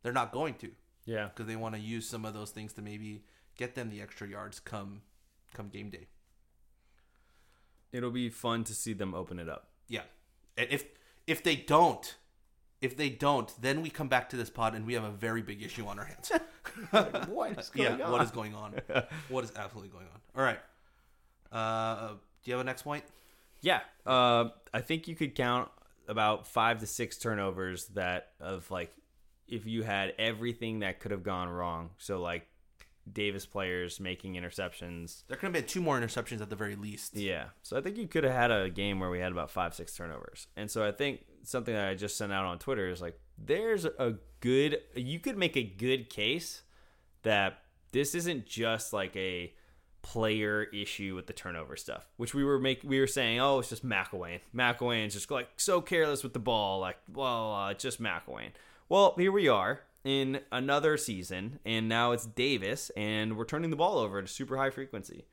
[0.03, 0.71] they're not going to
[1.05, 1.25] Yeah.
[1.27, 3.23] because they want to use some of those things to maybe
[3.57, 5.01] get them the extra yards come
[5.53, 6.07] come game day.
[7.91, 9.67] It'll be fun to see them open it up.
[9.87, 10.01] Yeah.
[10.57, 10.85] And if
[11.25, 12.15] if they don't,
[12.81, 15.41] if they don't, then we come back to this pod and we have a very
[15.41, 16.31] big issue on our hands.
[17.29, 18.75] what is going yeah, what is going on?
[19.29, 20.19] what is absolutely going on?
[20.35, 20.59] All right.
[21.51, 22.09] Uh,
[22.43, 23.03] do you have a next point?
[23.61, 25.69] Yeah, uh, I think you could count
[26.07, 28.93] about five to six turnovers that of like
[29.47, 31.91] if you had everything that could have gone wrong.
[31.97, 32.47] So like
[33.11, 35.23] Davis players making interceptions.
[35.27, 37.15] There could have been two more interceptions at the very least.
[37.15, 39.73] Yeah, so I think you could have had a game where we had about five
[39.73, 40.47] six turnovers.
[40.55, 43.85] And so I think something that I just sent out on Twitter is like there's
[43.85, 46.63] a good you could make a good case
[47.23, 47.59] that
[47.91, 49.53] this isn't just like a
[50.07, 53.67] player issue with the turnover stuff, which we were make we were saying, oh, it's
[53.67, 54.39] just McIlwain.
[54.55, 58.51] McIlwain's just like so careless with the ball, like well, uh, it's just McIlwain.
[58.87, 63.75] Well, here we are in another season, and now it's Davis, and we're turning the
[63.75, 65.25] ball over at a super high frequency.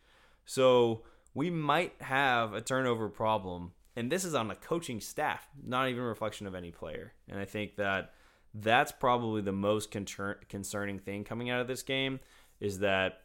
[0.44, 1.02] So
[1.34, 6.02] we might have a turnover problem, and this is on the coaching staff, not even
[6.02, 7.12] a reflection of any player.
[7.28, 8.12] And I think that
[8.52, 12.18] that's probably the most concern- concerning thing coming out of this game
[12.58, 13.20] is that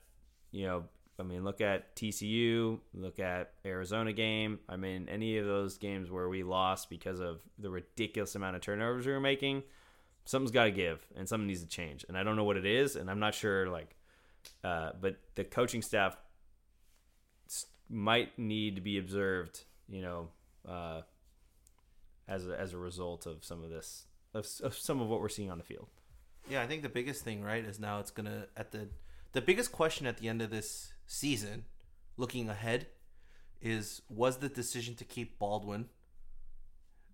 [0.51, 0.83] you know
[1.19, 4.59] I mean, look at TCU, look at Arizona game.
[4.69, 8.61] I mean, any of those games where we lost because of the ridiculous amount of
[8.61, 9.63] turnovers we were making,
[10.25, 12.05] something's got to give and something needs to change.
[12.07, 13.67] And I don't know what it is, and I'm not sure.
[13.67, 13.95] Like,
[14.63, 16.17] uh, but the coaching staff
[17.89, 19.63] might need to be observed.
[19.87, 20.29] You know,
[20.67, 21.01] uh,
[22.27, 25.29] as a, as a result of some of this, of, of some of what we're
[25.29, 25.87] seeing on the field.
[26.49, 28.87] Yeah, I think the biggest thing, right, is now it's gonna at the
[29.33, 31.65] the biggest question at the end of this season,
[32.15, 32.87] looking ahead,
[33.61, 35.89] is was the decision to keep Baldwin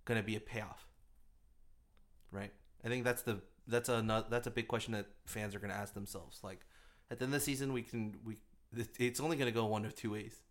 [0.04, 0.86] gonna be a payoff?
[2.32, 2.52] Right?
[2.84, 5.76] I think that's the that's a that's a big question that fans are going to
[5.76, 6.40] ask themselves.
[6.44, 6.60] Like
[7.10, 8.38] at the end of the season, we can we
[9.00, 10.42] it's only going to go one of two ways.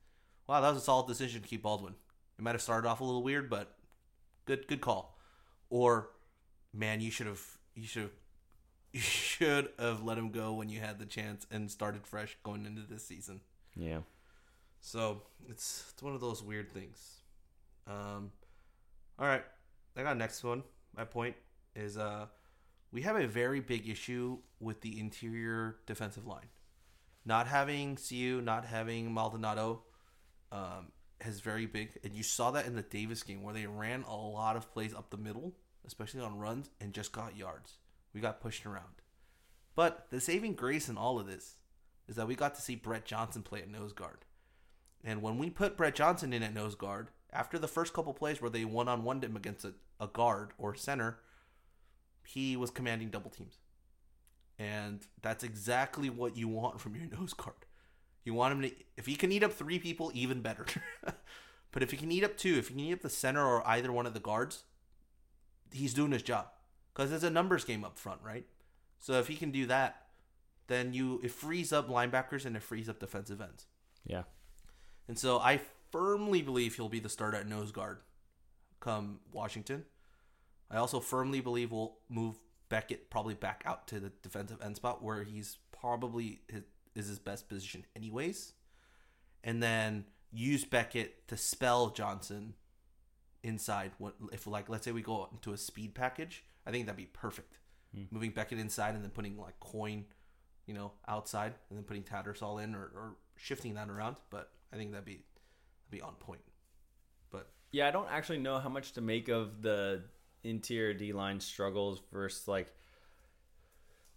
[0.47, 1.95] Wow, that was a solid decision to keep Baldwin.
[2.39, 3.77] It might have started off a little weird, but
[4.47, 5.19] good good call.
[5.71, 6.11] Or
[6.73, 7.43] man, you should have
[7.75, 8.13] you should have
[8.95, 12.65] you should have let him go when you had the chance and started fresh going
[12.65, 13.41] into this season.
[13.75, 13.99] Yeah.
[14.81, 17.23] So it's it's one of those weird things.
[17.89, 18.31] Um,
[19.19, 19.43] all right,
[19.97, 20.63] I got next one.
[20.97, 21.35] My point
[21.75, 22.27] is uh,
[22.93, 26.47] we have a very big issue with the interior defensive line.
[27.25, 29.83] Not having Ciu, not having Maldonado,
[30.53, 30.93] um,
[31.27, 34.15] is very big, and you saw that in the Davis game where they ran a
[34.15, 35.53] lot of plays up the middle,
[35.85, 37.79] especially on runs, and just got yards.
[38.15, 39.03] We got pushed around.
[39.75, 41.57] But the saving grace in all of this
[42.09, 44.19] is that we got to see Brett Johnson play at nose guard.
[45.03, 48.41] And when we put Brett Johnson in at nose guard, after the first couple plays
[48.41, 51.19] where they one on one him against a, a guard or center,
[52.27, 53.59] he was commanding double teams.
[54.59, 57.67] And that's exactly what you want from your nose guard.
[58.25, 60.65] You want him to, if he can eat up three people, even better.
[61.73, 63.67] but if he can eat up two, if he can eat up the center or
[63.69, 64.65] either one of the guards,
[65.73, 66.47] he's doing his job.
[66.95, 68.47] Because it's a numbers game up front, right?
[69.01, 70.07] So if he can do that,
[70.67, 73.67] then you it frees up linebackers and it frees up defensive ends.
[74.07, 74.23] Yeah.
[75.09, 77.99] And so I firmly believe he'll be the starter at nose guard
[78.81, 79.85] come Washington.
[80.71, 82.37] I also firmly believe we'll move
[82.69, 86.63] Beckett probably back out to the defensive end spot where he's probably his,
[86.95, 88.53] is his best position anyways.
[89.43, 92.55] And then use Beckett to spell Johnson
[93.43, 96.97] inside what if like let's say we go into a speed package, I think that'd
[96.97, 97.59] be perfect.
[97.95, 98.05] Hmm.
[98.11, 100.05] Moving Beckett inside and then putting like Kuony,
[100.67, 104.17] you know, outside and then putting Tattersall in or, or shifting that around.
[104.31, 106.41] But I think that'd be that'd be on point.
[107.31, 110.03] But Yeah, I don't actually know how much to make of the
[110.43, 112.73] interior D line struggles versus like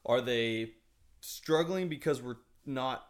[0.05, 0.71] are they
[1.21, 3.07] struggling because we're not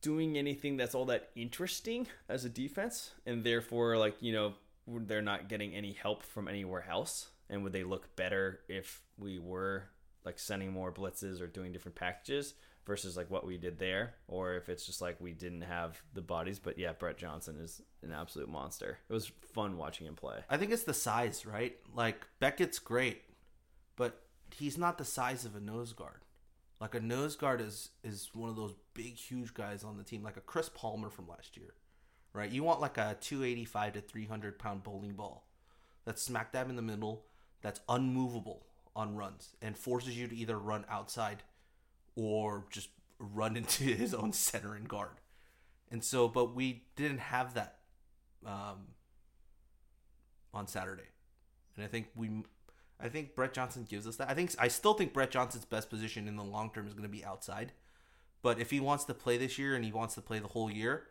[0.00, 4.54] doing anything that's all that interesting as a defense and therefore like, you know,
[4.86, 9.38] they're not getting any help from anywhere else and would they look better if we
[9.38, 9.84] were
[10.24, 14.54] like sending more blitzes or doing different packages versus like what we did there or
[14.54, 18.12] if it's just like we didn't have the bodies but yeah Brett Johnson is an
[18.12, 21.76] absolute monster it was fun watching him play I think it's the size, right?
[21.94, 23.22] Like Beckett's great,
[23.96, 24.20] but
[24.54, 26.20] he's not the size of a nose guard.
[26.80, 30.22] Like a nose guard is is one of those big, huge guys on the team,
[30.22, 31.74] like a Chris Palmer from last year,
[32.32, 32.50] right?
[32.50, 35.46] You want like a 285 to 300 pound bowling ball
[36.04, 37.24] that's smack dab in the middle,
[37.62, 41.42] that's unmovable on runs and forces you to either run outside
[42.16, 45.20] or just run into his own center and guard.
[45.90, 47.78] And so, but we didn't have that
[48.46, 48.88] um,
[50.54, 51.08] on Saturday,
[51.76, 52.30] and I think we,
[52.98, 54.30] I think Brett Johnson gives us that.
[54.30, 57.04] I think I still think Brett Johnson's best position in the long term is going
[57.04, 57.72] to be outside,
[58.40, 60.70] but if he wants to play this year and he wants to play the whole
[60.70, 61.08] year,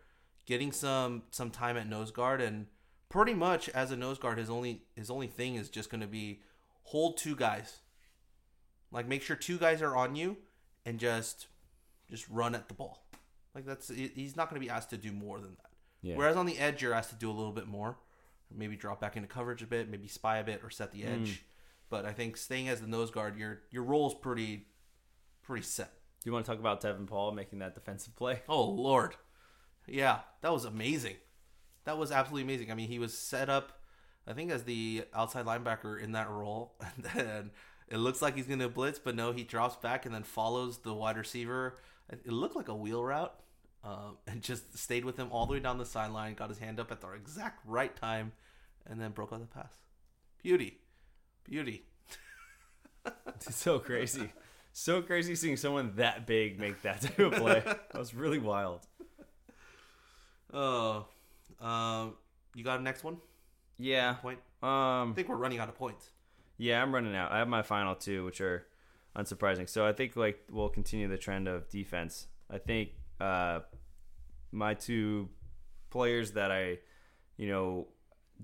[0.48, 2.66] getting some some time at nose guard and
[3.12, 6.08] pretty much as a nose guard, his only his only thing is just going to
[6.08, 6.42] be
[6.84, 7.82] hold two guys,
[8.92, 10.38] like make sure two guys are on you
[10.86, 11.48] and just
[12.10, 13.06] just run at the ball.
[13.54, 15.70] Like that's he's not going to be asked to do more than that.
[16.02, 16.16] Yeah.
[16.16, 17.98] Whereas on the edge, you're asked to do a little bit more,
[18.50, 21.22] maybe drop back into coverage a bit, maybe spy a bit or set the mm.
[21.22, 21.44] edge.
[21.90, 24.68] But I think staying as the nose guard, your your role is pretty
[25.44, 25.92] pretty set.
[26.24, 29.16] do you want to talk about Tevin Paul making that defensive play Oh Lord,
[29.86, 31.18] yeah, that was amazing.
[31.86, 32.72] That was absolutely amazing.
[32.72, 33.80] I mean, he was set up,
[34.28, 37.52] I think, as the outside linebacker in that role, and then
[37.88, 40.78] it looks like he's going to blitz, but no, he drops back and then follows
[40.80, 41.76] the wide receiver.
[42.10, 43.34] It looked like a wheel route,
[43.84, 46.34] um, and just stayed with him all the way down the sideline.
[46.36, 48.32] Got his hand up at the exact right time,
[48.86, 49.74] and then broke out the pass.
[50.42, 50.80] Beauty,
[51.44, 51.84] beauty.
[53.36, 54.32] It's so crazy.
[54.74, 57.64] So crazy seeing someone that big make that type of play.
[57.66, 58.82] That was really wild.
[60.54, 61.08] Oh,
[61.62, 62.16] um,
[62.56, 63.18] you got a next one?
[63.78, 64.14] Yeah.
[64.14, 64.40] Point.
[64.62, 66.10] Um I think we're running out of points.
[66.58, 67.32] Yeah, I'm running out.
[67.32, 68.68] I have my final two, which are
[69.18, 69.68] unsurprising.
[69.68, 72.28] So I think like we'll continue the trend of defense.
[72.50, 72.90] I think
[73.20, 73.62] uh,
[74.52, 75.30] my two
[75.90, 76.80] players that I,
[77.38, 77.88] you know,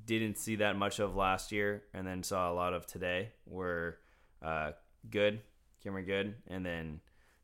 [0.05, 3.97] didn't see that much of last year, and then saw a lot of today were
[4.41, 4.71] uh,
[5.09, 5.41] Goode,
[5.83, 6.99] Cameron Goode, and then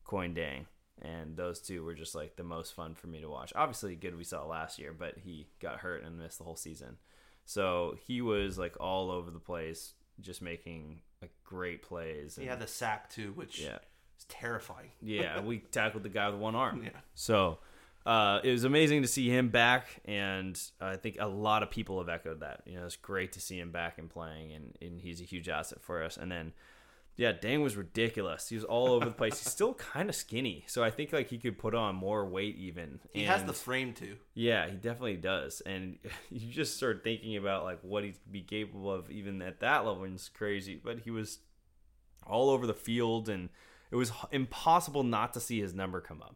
[0.05, 0.65] Kuony Deng.
[1.03, 3.51] And those two were just like the most fun for me to watch.
[3.55, 6.97] Obviously, Goode we saw last year, but he got hurt and missed the whole season.
[7.45, 12.35] So he was like all over the place, just making like great plays.
[12.37, 13.79] He and- had the sack too, which Yeah.
[14.17, 14.91] is terrifying.
[15.01, 16.83] yeah, we tackled the guy with one arm.
[16.83, 16.91] Yeah.
[17.15, 17.59] So
[18.05, 21.99] uh, it was amazing to see him back, and I think a lot of people
[21.99, 22.61] have echoed that.
[22.65, 25.49] You know, it's great to see him back and playing, and, and he's a huge
[25.49, 26.15] asset for us.
[26.17, 26.53] And then
[27.15, 28.49] Yeah, Deng was ridiculous.
[28.49, 29.37] He was all over the place.
[29.39, 32.57] He's still kind of skinny, so I think like he could put on more weight
[32.57, 32.99] even.
[33.13, 34.17] He has the frame too.
[34.33, 35.61] Yeah, he definitely does.
[35.61, 35.99] And
[36.31, 40.03] you just start thinking about like what he'd be capable of even at that level,
[40.03, 40.79] and it's crazy.
[40.83, 41.39] But he was
[42.25, 43.49] all over the field, and
[43.91, 46.35] it was impossible not to see his number come up.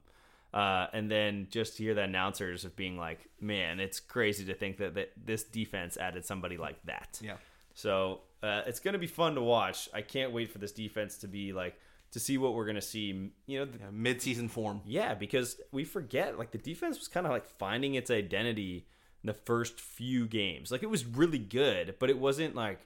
[0.53, 4.78] Uh, and then just hear the announcers of being like, "Man, it's crazy to think
[4.78, 7.38] that, that this defense added somebody like that." Yeah.
[7.73, 9.89] So uh, it's going to be fun to watch.
[9.93, 11.75] I can't wait for this defense to be like
[12.11, 13.31] to see what we're going to see.
[13.47, 14.81] You know, the, Yeah, mid-season form.
[14.85, 18.88] yeah, because we forget like the defense was kind of like finding its identity
[19.23, 20.71] in the first few games.
[20.71, 22.79] Like it was really good, but it wasn't like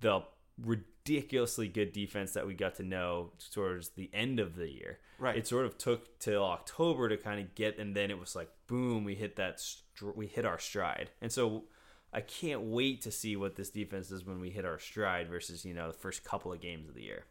[0.00, 0.22] the
[0.60, 4.98] ridiculously good defense that we got to know towards the end of the year.
[5.18, 5.36] Right.
[5.36, 8.50] It sort of took till October to kind of get, and then it was like
[8.66, 11.64] boom, we hit that, str- we hit our stride, and so.
[12.12, 15.64] I can't wait to see what this defense is when we hit our stride versus
[15.64, 17.24] you know the first couple of games of the year.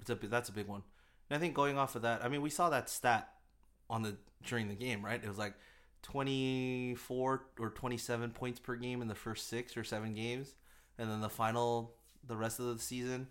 [0.00, 0.82] It's a that's a big one.
[1.28, 3.28] And I think going off of that, I mean, we saw that stat
[3.90, 5.22] on the during the game, right?
[5.22, 5.54] It was like
[6.02, 10.54] 24 or 27 points per game in the first 6 or 7 games,
[10.98, 11.94] and then the final
[12.26, 13.28] the rest of the season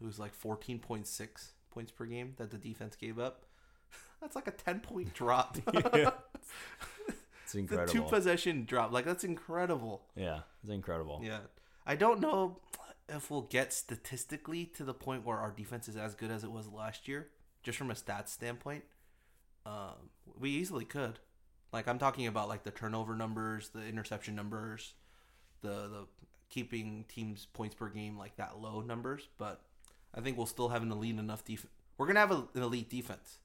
[0.00, 3.44] it was like 14.6 points per game that the defense gave up.
[4.20, 5.56] That's like a 10 point drop.
[7.54, 8.92] It's the two possession drop.
[8.92, 10.02] Like that's incredible.
[10.16, 11.20] yeah, it's incredible.
[11.22, 11.40] Yeah.
[11.86, 12.58] I don't know
[13.08, 16.50] if we'll get statistically to the point where our defense is as good as it
[16.50, 17.28] was last year,
[17.62, 18.84] just from a stats standpoint.
[19.64, 21.18] Um, we easily could.
[21.72, 24.94] Like I'm talking about like the turnover numbers, the interception numbers,
[25.62, 26.06] the the
[26.50, 29.62] keeping teams points per game like that low numbers, but
[30.14, 31.72] I think we'll still have an elite enough defense.
[31.96, 33.38] We're gonna have a, an elite defense.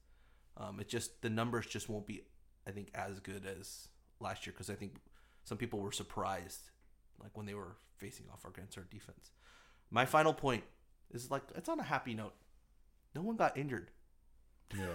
[0.56, 2.22] Um, it just the numbers just won't be,
[2.66, 3.88] I think, as good as
[4.20, 4.96] last year because I think
[5.44, 6.70] some people were surprised,
[7.22, 9.32] like when they were facing off against our defense.
[9.90, 10.64] My final point
[11.12, 12.34] is like it's on a happy note.
[13.14, 13.90] No one got injured.
[14.76, 14.86] Yeah.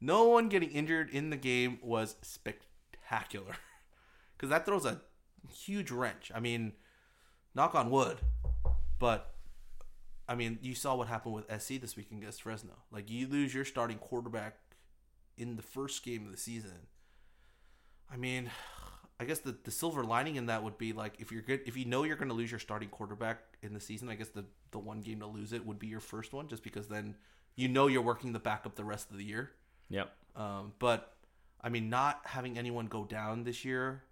[0.00, 3.54] No one getting injured in the game was spectacular
[4.36, 5.00] because that throws a
[5.50, 6.30] huge wrench.
[6.34, 6.72] I mean,
[7.54, 8.18] knock on wood,
[8.98, 9.34] but
[10.28, 12.72] I mean, you saw what happened with SC this week against Fresno.
[12.90, 14.56] Like, you lose your starting quarterback
[15.36, 16.88] in the first game of the season.
[18.12, 18.50] I mean,
[19.20, 21.76] I guess the, the silver lining in that would be like if you're good, if
[21.76, 24.44] you know you're going to lose your starting quarterback in the season, I guess the
[24.72, 27.14] the one game to lose it would be your first one, just because then
[27.54, 29.52] you know you're working the backup the rest of the year.
[29.88, 30.10] Yep.
[30.34, 31.14] Um, but
[31.62, 34.02] I mean, not having anyone go down this year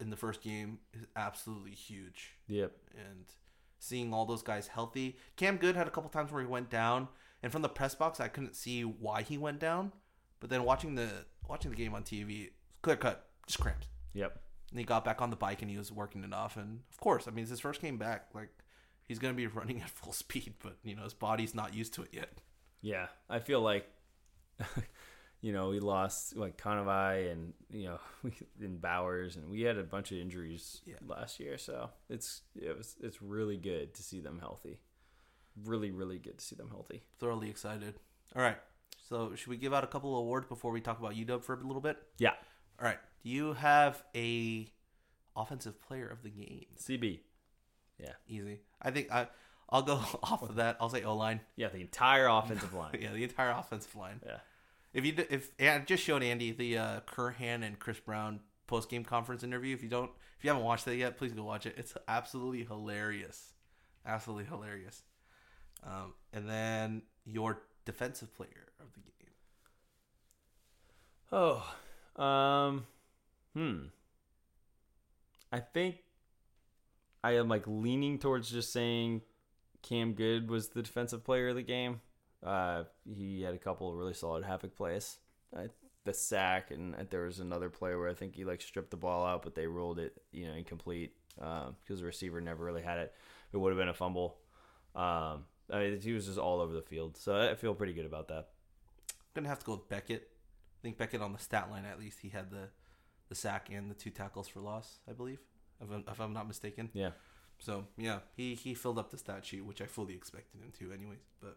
[0.00, 2.36] in the first game is absolutely huge.
[2.46, 2.72] Yep.
[2.96, 3.24] And
[3.78, 7.08] seeing all those guys healthy, Cam Goode had a couple times where he went down,
[7.42, 9.92] and from the press box, I couldn't see why he went down.
[10.40, 11.08] But then watching the
[11.48, 12.50] watching the game on TV,
[12.82, 13.86] clear cut, just cramps.
[14.14, 14.38] Yep.
[14.70, 16.56] And he got back on the bike and he was working it off.
[16.56, 18.26] And of course, I mean, it's his first game back.
[18.34, 18.50] Like
[19.06, 22.02] he's gonna be running at full speed, but you know his body's not used to
[22.02, 22.30] it yet.
[22.82, 23.06] Yeah.
[23.28, 23.86] I feel like,
[25.40, 27.98] you know, we lost like Conavai and you know
[28.60, 30.96] in Bowers, and we had a bunch of injuries Yeah.
[31.06, 31.58] last year.
[31.58, 34.78] So it's it was it's really good to see them healthy.
[35.64, 37.02] Really, really good to see them healthy.
[37.18, 37.94] Thoroughly excited.
[38.36, 38.58] All right.
[39.08, 41.54] So should we give out a couple of awards before we talk about UW for
[41.54, 41.96] a little bit?
[42.18, 42.34] Yeah.
[42.80, 42.98] All right.
[43.22, 44.72] Do you have a
[45.36, 46.66] offensive player of the game?
[46.78, 47.20] CB.
[47.98, 48.12] Yeah.
[48.26, 48.60] Easy.
[48.80, 49.28] I think I
[49.70, 50.76] I'll go off of that.
[50.80, 51.40] I'll say O line.
[51.56, 51.68] Yeah.
[51.68, 52.96] The entire offensive line.
[53.00, 54.20] Yeah, the entire offensive line.
[54.24, 54.38] Yeah.
[54.94, 58.88] If you if and I just showed Andy the uh, Curhan and Chris Brown post
[58.88, 59.74] game conference interview.
[59.74, 61.74] If you don't, if you haven't watched that yet, please go watch it.
[61.76, 63.54] It's absolutely hilarious,
[64.06, 65.02] absolutely hilarious.
[65.84, 69.30] Um, and then your defensive player of the game.
[71.32, 71.74] Oh,
[72.18, 72.86] um,
[73.54, 73.78] hmm.
[75.50, 75.96] I think
[77.24, 79.22] I am like leaning towards just saying
[79.82, 82.00] Cam Goode was the defensive player of the game.
[82.44, 85.18] Uh, he had a couple of really solid havoc plays.
[85.56, 85.68] I,
[86.04, 89.26] the sack, and there was another play where I think he like stripped the ball
[89.26, 93.14] out, but they ruled it, you know, incomplete because the receiver never really had it.
[93.52, 94.38] It would have been a fumble.
[94.94, 98.06] Um, I mean, he was just all over the field, so I feel pretty good
[98.06, 98.48] about that.
[99.10, 100.28] I'm gonna have to go with Beckett.
[100.78, 102.68] I think Beckett on the stat line at least he had the
[103.28, 105.00] the sack and the two tackles for loss.
[105.08, 105.40] I believe,
[105.80, 106.88] if I'm, if I'm not mistaken.
[106.94, 107.10] Yeah.
[107.58, 110.92] So yeah, he he filled up the stat sheet, which I fully expected him to,
[110.92, 111.26] anyways.
[111.40, 111.56] But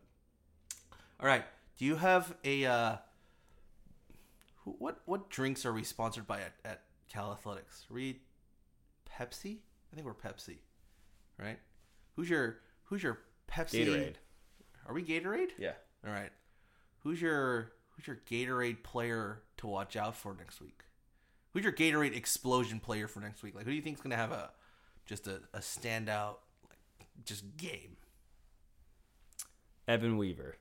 [1.19, 1.45] all right,
[1.77, 2.95] do you have a uh,
[4.63, 7.85] who, what what drinks are we sponsored by at, at Cal Athletics?
[7.89, 8.21] Are we
[9.07, 9.57] Pepsi?
[9.91, 10.57] I think we're Pepsi,
[11.37, 11.59] right?
[12.15, 13.85] Who's your who's your Pepsi?
[13.85, 14.15] Gatorade.
[14.87, 15.51] Are we Gatorade?
[15.59, 15.73] Yeah.
[16.05, 16.31] All right.
[17.03, 20.81] Who's your who's your Gatorade player to watch out for next week?
[21.53, 23.55] Who's your Gatorade explosion player for next week?
[23.55, 24.51] Like, who do you think is gonna have a
[25.05, 26.35] just a, a standout
[26.69, 26.79] like
[27.25, 27.97] just game?
[29.87, 30.55] Evan Weaver.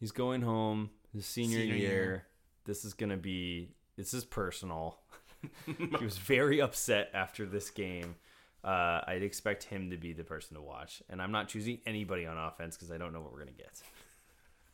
[0.00, 1.88] He's going home his senior, Senior year.
[1.90, 2.26] year.
[2.64, 3.70] This is gonna be.
[3.96, 4.98] This is personal.
[5.66, 8.16] he was very upset after this game.
[8.64, 12.26] Uh, I'd expect him to be the person to watch, and I'm not choosing anybody
[12.26, 13.80] on offense because I don't know what we're gonna get.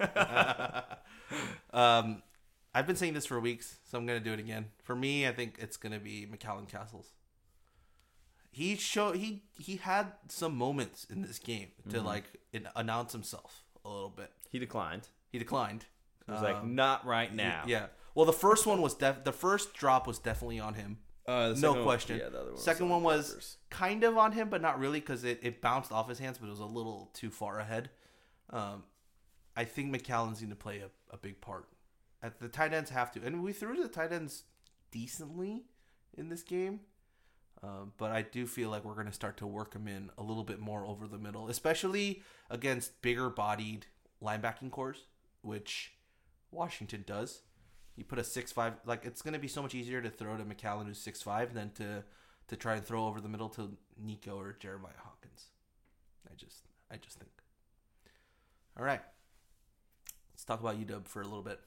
[1.73, 2.23] Um,
[2.75, 4.67] I've been saying this for weeks, so I'm gonna do it again.
[4.83, 7.13] For me, I think it's gonna be McCallan Castles.
[8.51, 12.07] He showed he he had some moments in this game to Mm-hmm.
[12.07, 14.31] like in, announce himself a little bit.
[14.51, 15.09] He declined.
[15.31, 15.87] He declined.
[16.27, 17.87] He was like, "Not right now." Um, Yeah.
[18.15, 20.99] Well, the first one was def- the first drop was definitely on him.
[21.27, 22.19] Uh, no one- question.
[22.19, 23.57] yeah, the other one was second one was Peppers.
[23.71, 26.49] kind of on him, but not really because it, it bounced off his hands, but
[26.49, 27.89] it was a little too far ahead.
[28.51, 28.83] Um,
[29.57, 31.69] I think McCallan's going to play a, a big part.
[32.23, 34.45] At the tight ends have to, and we threw the tight ends
[34.91, 35.65] decently
[36.17, 36.81] in this game.
[37.63, 40.23] Um, but I do feel like we're going to start to work them in a
[40.23, 43.87] little bit more over the middle, especially against bigger bodied
[44.23, 45.05] linebacking cores,
[45.43, 45.93] which
[46.51, 47.43] Washington does.
[47.95, 50.37] You put a six five, like it's going to be so much easier to throw
[50.37, 52.03] to McCallan who's six five than to
[52.49, 55.47] to try and throw over the middle to Nikko or Jeremiah Hawkins.
[56.31, 57.31] I just I just think.
[58.77, 59.03] All right,
[60.43, 61.61] let's talk about UW for a little bit.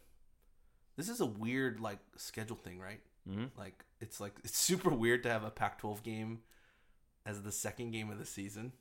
[0.98, 3.00] This is a weird like schedule thing, right?
[3.30, 3.46] Mm-hmm.
[3.58, 6.40] Like it's like it's super weird to have a Pac-12 game
[7.26, 8.72] as the second game of the season.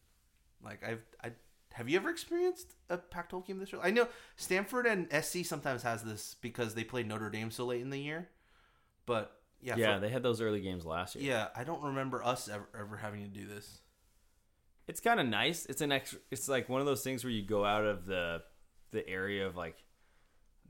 [0.65, 1.33] Like I've I
[1.75, 3.83] have you ever experienced a Pac-12 game this early?
[3.85, 7.81] I know Stanford and SC sometimes has this because they play Notre Dame so late
[7.81, 8.29] in the year.
[9.07, 11.25] But yeah, Yeah, for- they had those early games last year.
[11.33, 13.81] yeah, I don't remember us ever, ever having to do this.
[14.87, 15.67] it's kind of nice.
[15.67, 16.19] It's an extra.
[16.31, 18.43] It's like one of those things where you go out of the
[18.95, 19.77] the area of like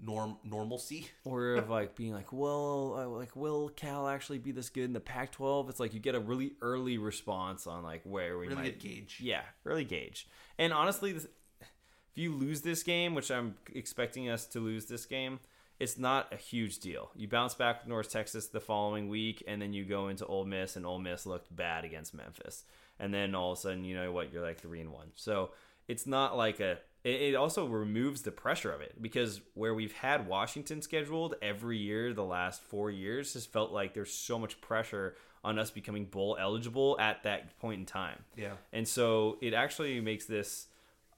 [0.03, 1.09] Norm normalcy.
[1.25, 4.93] or of like being like, well, uh, like will Cal actually be this good in
[4.93, 5.71] the Pac-12?
[5.71, 9.21] It's like you get a really early response on like where we Really might gauge.
[9.23, 10.27] Yeah, early gauge.
[10.59, 11.27] And honestly, this,
[11.61, 11.69] if
[12.17, 15.39] you lose this game, which I'm expecting us to lose this game,
[15.79, 17.11] it's not a huge deal.
[17.15, 20.45] You bounce back with North Texas the following week, and then you go into Ole
[20.45, 22.65] Miss, and Ole Miss looked bad against Memphis,
[22.99, 25.09] and then all of a sudden, you know what, you're like three and one.
[25.15, 25.51] So
[25.89, 26.79] it's not like a.
[27.05, 31.79] It it also removes the pressure of it because where we've had Washington scheduled every
[31.79, 35.15] year the last four years has felt like there's so much pressure
[35.45, 38.25] on us becoming bowl eligible at that point in time.
[38.35, 38.55] Yeah.
[38.73, 40.69] And so it actually makes this,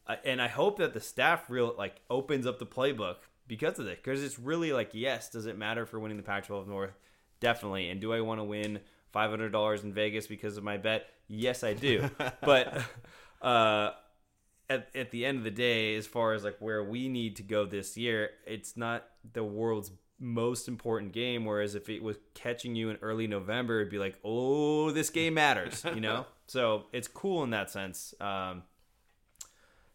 [0.09, 3.87] uh, and I hope that the staff real like opens up the playbook because of
[3.87, 4.03] it.
[4.03, 6.99] Because it's really like, yes, does it matter for winning the Pac-12 North?
[7.39, 7.89] Definitely.
[7.89, 8.81] And do I want to win
[9.13, 11.09] five hundred dollars in Vegas because of my bet?
[11.29, 12.11] Yes, I do.
[12.41, 12.83] but
[13.41, 13.93] uh,
[14.69, 17.43] at at the end of the day, as far as like where we need to
[17.43, 21.45] go this year, it's not the world's most important game.
[21.45, 25.35] Whereas if it was catching you in early November, it'd be like, oh, this game
[25.35, 26.27] matters, you know.
[26.47, 28.63] so it's cool in that sense um,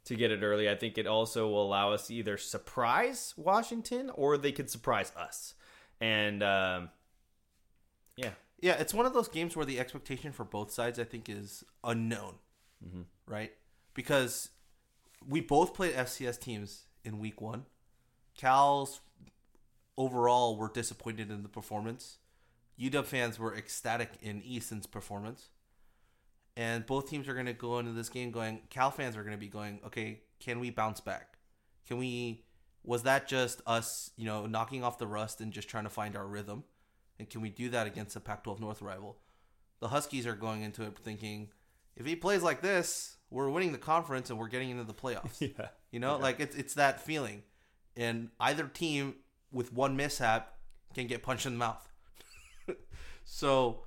[0.06, 0.70] to get it early.
[0.70, 5.12] I think it also will allow us to either surprise Washington or they could surprise
[5.18, 5.56] us.
[6.00, 6.90] And um,
[8.16, 8.32] yeah,
[8.62, 11.64] Yeah, it's one of those games where the expectation for both sides, I think, is
[11.84, 12.36] unknown,
[13.28, 13.52] right?
[13.94, 14.50] Because
[15.28, 17.66] we both played FCS teams in week one.
[18.36, 19.02] Cal's
[19.98, 22.18] overall were disappointed in the performance.
[22.80, 25.50] UW fans were ecstatic in Eason's performance.
[26.58, 29.36] And both teams are going to go into this game going, Cal fans are going
[29.36, 31.38] to be going, okay, can we bounce back?
[31.88, 32.44] Can we,
[32.84, 36.16] was that just us, you know, knocking off the rust and just trying to find
[36.16, 36.64] our rhythm?
[37.20, 39.18] And can we do that against a Pac 12 North rival?
[39.80, 41.50] The Huskies are going into it thinking,
[41.96, 45.40] if he plays like this, we're winning the conference and we're getting into the playoffs.
[45.58, 45.68] Yeah.
[45.92, 47.44] You know, like it's, it's that feeling.
[47.98, 49.16] And either team
[49.52, 50.54] with one mishap
[50.94, 51.90] can get punched in the mouth.
[53.26, 53.82] so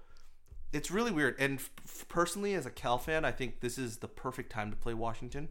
[0.72, 1.36] it's really weird.
[1.38, 4.76] And f- personally, as a Cal fan, I think this is the perfect time to
[4.76, 5.48] play Washington.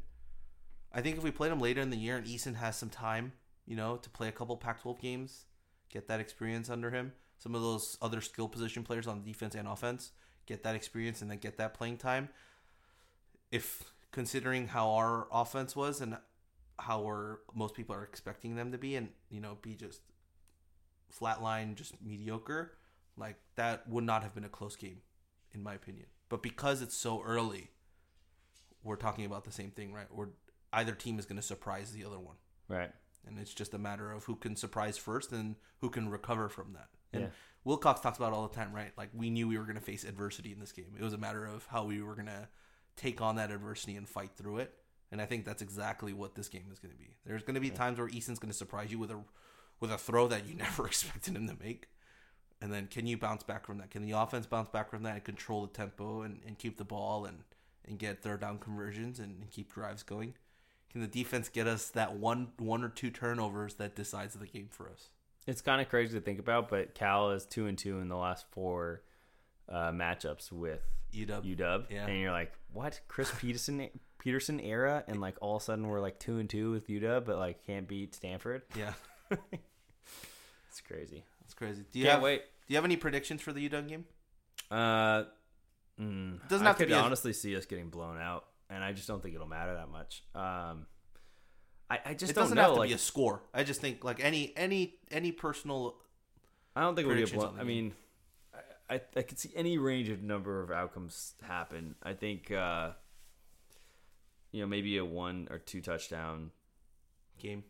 [0.91, 3.34] I think if we played them later in the year and Eason has some time,
[3.65, 5.45] you know, to play a couple Pac 12 games,
[5.90, 9.68] get that experience under him, some of those other skill position players on defense and
[9.68, 10.11] offense,
[10.45, 12.30] get that experience and then get that playing time.
[13.54, 16.18] If considering how our offense was and
[16.80, 20.02] how we're, most people are expecting them to be, and, you know, be just
[21.18, 22.74] flatline, just mediocre,
[23.16, 25.02] like that would not have been a close game,
[25.54, 26.08] in my opinion.
[26.30, 27.70] But because it's so early,
[28.84, 30.08] we're talking about the same thing, right?
[30.10, 30.30] Or
[30.74, 32.92] either team is going to surprise the other one, right.
[33.28, 36.74] and it's just a matter of who can surprise first and who can recover from
[36.74, 36.88] that.
[37.14, 37.30] And Yeah.
[37.66, 38.92] Wilcox talks about it all the time, right?
[38.98, 40.96] Like we knew we were going to face adversity in this game.
[41.00, 42.50] It was a matter of how we were going to
[42.95, 44.74] take on that adversity and fight through it.
[45.11, 47.11] And I think that's exactly what this game is going to be.
[47.26, 49.20] There's going to be times where Eason's going to surprise you with a
[49.80, 51.88] with a throw that you never expected him to make.
[52.61, 53.91] And then can you bounce back from that?
[53.91, 56.86] Can the offense bounce back from that and control the tempo and, and keep the
[56.86, 57.40] ball and,
[57.86, 60.34] and get third down conversions and, and keep drives going?
[60.90, 64.70] Can the defense get us that one one or two turnovers that decides the game
[64.72, 65.10] for us?
[65.45, 68.15] It's kind of crazy to think about, but Cal is two and two in the
[68.15, 69.02] last four
[69.68, 70.82] uh, matchups with
[71.14, 71.56] UW.
[71.57, 72.06] UW, Yeah.
[72.07, 72.99] and you're like, what?
[73.07, 76.72] Chris Petersen Petersen era, and like all of a sudden we're like two and two
[76.72, 78.61] with UW, but like can't beat Stanford.
[78.77, 78.94] Yeah,
[80.69, 81.23] It's crazy.
[81.45, 81.84] It's crazy.
[81.91, 82.41] Do you Can't have wait.
[82.68, 84.06] Do you have any predictions for the UW game?
[84.72, 85.23] Uh,
[85.99, 88.84] mm, doesn't I have to could be as- honestly see us getting blown out, and
[88.84, 90.23] I just don't think it'll matter that much.
[90.34, 90.88] Um,
[91.90, 92.61] I, I just It don't doesn't know.
[92.64, 93.44] have to like, be a score.
[93.53, 95.95] I just think like any any any personal.
[96.76, 97.49] I don't think we'll get predictions blown.
[97.52, 97.84] on the I game.
[97.84, 97.94] mean,
[98.90, 101.96] I, I could see any range of number of outcomes happen.
[102.04, 102.92] I think, uh,
[104.52, 106.52] you know, maybe a one or two touchdown
[107.40, 107.64] Game.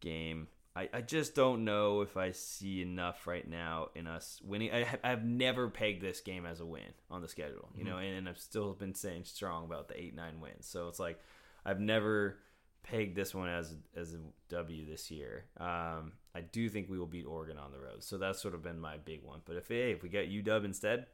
[0.00, 0.48] game.
[0.74, 4.70] I, I just don't know if I see enough right now in us winning.
[4.72, 8.14] I, I've never pegged this game as a win on the schedule, you know, and,
[8.14, 10.66] and I've still been saying strong about the eight nine wins.
[10.66, 11.18] So it's like
[11.64, 12.38] I've never
[12.82, 14.18] pegged this one as as a
[14.50, 15.44] W this year.
[15.58, 18.62] Um, I do think we will beat Oregon on the road, so that's sort of
[18.62, 19.40] been my big one.
[19.46, 21.06] But if hey, if we get UW instead,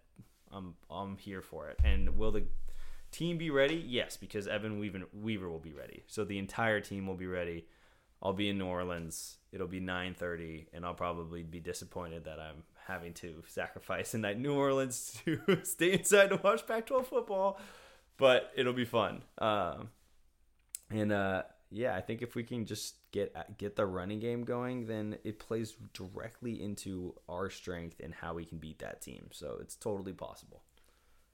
[0.50, 1.78] I'm I'm here for it.
[1.84, 2.44] And will the
[3.12, 3.76] team be ready?
[3.76, 6.02] Yes, because Evan Weaver, will be ready.
[6.08, 7.66] So the entire team will be ready.
[8.20, 9.38] I'll be in New Orleans.
[9.52, 14.36] It'll be 9:30, and I'll probably be disappointed that I'm having to sacrifice a night
[14.36, 17.60] in New Orleans to stay inside to watch Pac-12 football.
[18.16, 19.22] But it'll be fun.
[19.38, 19.90] Um,
[20.90, 24.86] and uh, yeah, I think if we can just get get the running game going,
[24.86, 29.28] then it plays directly into our strength and how we can beat that team.
[29.30, 30.62] So it's totally possible.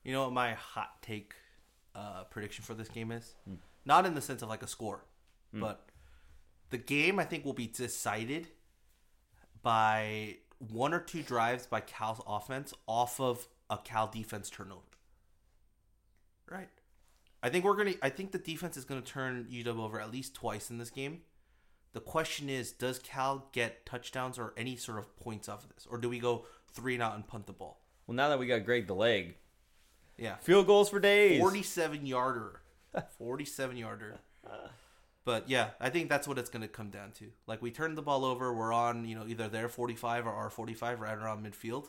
[0.04, 1.34] You know what my hot take
[1.94, 3.34] uh, prediction for this game is?
[3.84, 5.04] Not in the sense of like a score,
[5.52, 5.88] but
[6.70, 8.48] the game I think will be decided
[9.62, 14.82] by one or two drives by Cal's offense off of a Cal defense turnover.
[16.50, 16.68] Right.
[17.42, 17.94] I think we're gonna.
[18.02, 21.20] I think the defense is gonna turn UW over at least twice in this game.
[21.92, 25.86] The question is, does Cal get touchdowns or any sort of points off of this,
[25.90, 27.80] or do we go three and out and punt the ball?
[28.06, 29.36] Well, now that we got Greg the leg,
[30.16, 31.40] Yeah, field goals for days.
[31.40, 32.60] 47 yarder.
[33.18, 34.18] 47 yarder.
[35.24, 37.26] But yeah i think that's what it's going to come down to.
[37.46, 40.48] Like we turn the ball over we're on you know either their 45 or our
[40.50, 41.86] 45 right around midfield.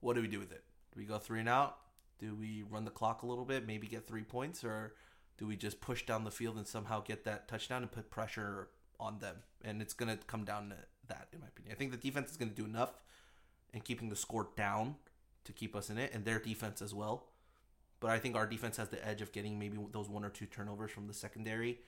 [0.00, 0.64] What do we do with it?
[0.92, 1.78] Do we go three and out?
[2.18, 4.62] Do we run the clock a little bit maybe get three points?
[4.64, 4.94] Or
[5.38, 8.68] do we just push down the field and somehow get that touchdown and put pressure
[9.04, 10.76] on them and it's going to come down to
[11.08, 13.02] that in my opinion i think the defense is going to do enough
[13.72, 14.96] in keeping the score down
[15.44, 17.26] to keep us in it and their defense as well
[18.04, 20.44] but I think our defense has the edge of getting maybe those one or two
[20.44, 21.80] turnovers from the secondary,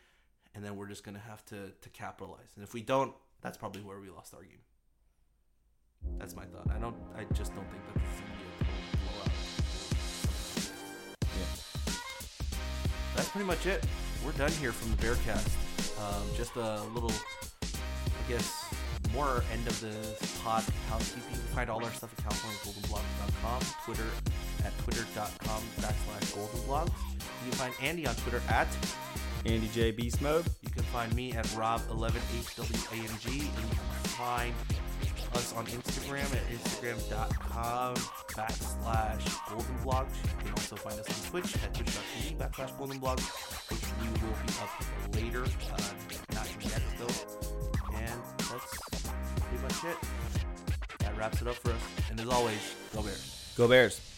[0.55, 2.53] and then we're just gonna have to to capitalize.
[2.55, 3.13] And if we don't,
[3.43, 4.63] that's probably where we lost our game.
[6.19, 6.71] That's my thought.
[6.75, 6.97] I don't.
[7.15, 9.31] I just don't think that this is gonna be a blowout.
[13.15, 13.87] That's pretty much it.
[14.25, 15.66] We're done here from the Bearcast.
[15.99, 17.13] Um, just a little,
[17.63, 18.67] I guess,
[19.13, 19.95] more end of the
[20.43, 21.31] pod housekeeping.
[21.33, 24.07] You can find all our stuff at CaliforniaGoldenBlogs.com, Twitter
[24.65, 26.93] at twitter.com backslash goldenblogs.
[27.45, 28.69] You can find Andy on Twitter at,
[29.47, 30.45] Andy J Beast Mode.
[30.61, 34.55] you can find me at Rob11HWAMG, and you can find
[35.35, 37.95] us on Instagram at instagram.com
[38.35, 40.15] backslash goldenblogs.
[40.25, 43.25] You can also find us on Twitch at twitch.tv backslash goldenblogs,
[43.71, 47.97] which we will be up later, uh, not yet though.
[47.97, 48.79] And that's
[49.41, 49.97] pretty much it.
[51.01, 51.83] That wraps it up for us.
[52.11, 53.53] And as always, go Bears.
[53.57, 54.16] Go Bears.